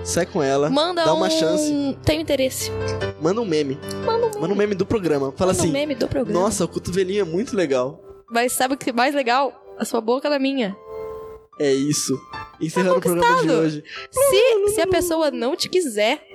Sai 0.05 0.27
com 0.27 0.43
ela, 0.43 0.69
Manda 0.71 1.05
dá 1.05 1.13
um... 1.15 1.19
uma 1.19 1.31
chance. 1.31 1.97
Tenho 2.05 2.21
interesse. 2.23 2.71
manda 3.21 3.41
um 3.41 3.45
meme. 3.45 3.79
Manda 4.05 4.27
um 4.27 4.29
meme. 4.31 4.41
Manda 4.41 4.55
um 4.55 4.57
meme 4.57 4.75
do 4.75 4.87
programa. 4.87 5.33
Fala 5.37 5.53
Manda 5.53 5.63
um 5.63 5.65
assim, 5.67 5.73
meme 5.73 5.95
do 5.95 6.09
programa. 6.09 6.41
nossa, 6.41 6.65
o 6.65 6.69
cotovelinho 6.69 7.21
é 7.21 7.25
muito 7.25 7.55
legal. 7.55 8.03
Mas 8.31 8.53
sabe 8.53 8.75
o 8.75 8.77
que 8.79 8.91
é 8.91 8.93
mais 8.93 9.15
legal? 9.15 9.53
A 9.79 9.85
sua 9.85 10.01
boca 10.01 10.29
na 10.31 10.39
minha. 10.39 10.75
É 11.61 11.73
isso. 11.73 12.19
Encerrando 12.61 12.97
o 12.97 13.01
programa 13.01 13.43
de 13.43 13.51
hoje. 13.51 13.85
Se, 14.11 14.75
se 14.75 14.81
a 14.81 14.87
pessoa 14.87 15.31
não 15.31 15.55
te 15.55 15.69
quiser, 15.69 16.27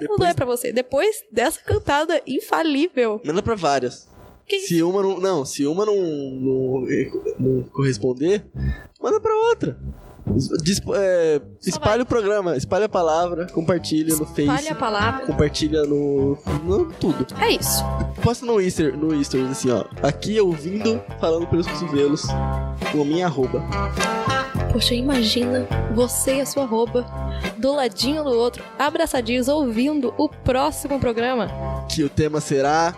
não 0.00 0.16
Depois, 0.16 0.30
é 0.30 0.34
pra 0.34 0.46
você. 0.46 0.72
Depois 0.72 1.24
dessa 1.32 1.60
cantada 1.60 2.20
infalível. 2.26 3.20
manda 3.24 3.42
pra 3.42 3.54
várias. 3.54 4.08
Que 4.46 4.60
Se 4.60 4.82
uma 4.82 5.02
não. 5.02 5.20
Não, 5.20 5.44
se 5.44 5.66
uma 5.66 5.84
não, 5.84 5.94
não, 5.96 6.86
não 7.38 7.62
corresponder, 7.64 8.46
manda 9.00 9.20
pra 9.20 9.34
outra. 9.34 9.78
Dis- 10.62 10.80
é, 10.94 11.40
espalha 11.62 12.02
o 12.02 12.06
programa, 12.06 12.54
espalha 12.54 12.84
a 12.84 12.88
palavra, 12.88 13.46
compartilha 13.46 14.14
no 14.14 14.26
Face. 14.26 14.42
Espalha 14.42 14.72
a 14.72 14.74
palavra. 14.74 15.26
Compartilha 15.26 15.82
no, 15.84 16.36
no. 16.64 16.92
tudo. 16.92 17.26
É 17.40 17.50
isso. 17.52 17.82
Posta 18.22 18.44
no 18.44 18.60
Easter, 18.60 18.94
no 18.96 19.14
Easter, 19.14 19.42
assim, 19.46 19.70
ó. 19.70 19.84
Aqui 20.02 20.38
ouvindo, 20.38 21.02
falando 21.18 21.46
pelos 21.46 21.66
cotovelos, 21.66 22.22
com 22.92 23.00
a 23.00 23.04
minha 23.06 23.24
arroba. 23.26 23.62
Poxa, 24.72 24.94
imagina 24.94 25.66
você 25.94 26.36
e 26.36 26.40
a 26.40 26.46
sua 26.46 26.64
arroba 26.64 27.04
do 27.56 27.72
ladinho 27.72 28.22
do 28.22 28.30
outro, 28.30 28.62
abraçadinhos, 28.78 29.48
ouvindo 29.48 30.14
o 30.18 30.28
próximo 30.28 31.00
programa. 31.00 31.48
Que 31.88 32.04
o 32.04 32.08
tema 32.08 32.40
será. 32.40 32.94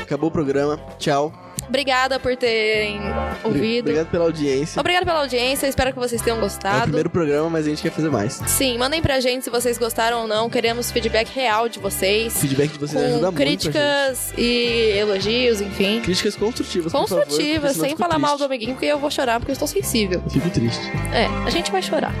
Acabou 0.00 0.28
o 0.28 0.32
programa. 0.32 0.78
Tchau. 0.98 1.32
Obrigada 1.72 2.20
por 2.20 2.36
terem 2.36 3.00
ouvido. 3.42 3.86
Obrigado 3.86 4.10
pela 4.10 4.24
audiência. 4.24 4.78
Obrigada 4.78 5.06
pela 5.06 5.20
audiência, 5.20 5.66
espero 5.66 5.90
que 5.90 5.98
vocês 5.98 6.20
tenham 6.20 6.36
É 6.36 6.38
o 6.38 6.42
gostado. 6.42 6.82
primeiro 6.82 7.08
programa, 7.08 7.48
mas 7.48 7.64
a 7.66 7.70
gente 7.70 7.80
quer 7.80 7.90
fazer 7.90 8.10
mais. 8.10 8.34
Sim, 8.46 8.76
mandem 8.76 9.00
pra 9.00 9.18
gente 9.20 9.44
se 9.44 9.48
vocês 9.48 9.78
gostaram 9.78 10.20
ou 10.20 10.28
não. 10.28 10.50
Queremos 10.50 10.90
feedback 10.92 11.30
real 11.34 11.70
de 11.70 11.78
vocês. 11.78 12.38
Feedback 12.38 12.72
de 12.72 12.78
vocês 12.78 13.02
ajuda 13.02 13.18
Com 13.20 13.32
muito. 13.32 13.42
a 13.42 13.46
gente. 13.46 13.70
críticas 13.70 14.34
e 14.36 14.92
elogios, 14.98 15.62
enfim. 15.62 16.02
Críticas 16.02 16.36
construtivas, 16.36 16.92
favor, 16.92 17.08
Construtivas, 17.08 17.74
sem 17.74 17.96
falar 17.96 18.18
mal 18.18 18.32
do 18.32 18.36
triste. 18.36 18.44
amiguinho, 18.50 18.72
porque 18.74 18.84
eu 18.86 18.98
vou 18.98 19.10
chorar 19.10 19.40
porque 19.40 19.50
eu 19.52 19.54
estou 19.54 19.66
sensível. 19.66 20.20
Eu 20.26 20.30
fico 20.30 20.50
triste. 20.50 20.82
É, 21.14 21.24
a 21.46 21.48
gente 21.48 21.72
vai 21.72 21.80
chorar. 21.80 22.12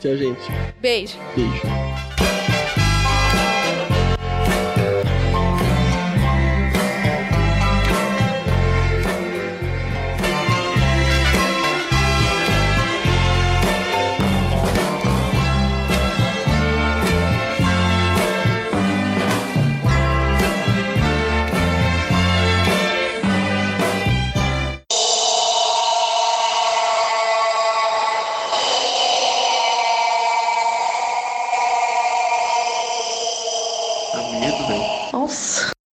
Tchau, 0.00 0.16
gente. 0.16 0.40
Beijo. 0.80 1.14
Beijo. 1.36 2.37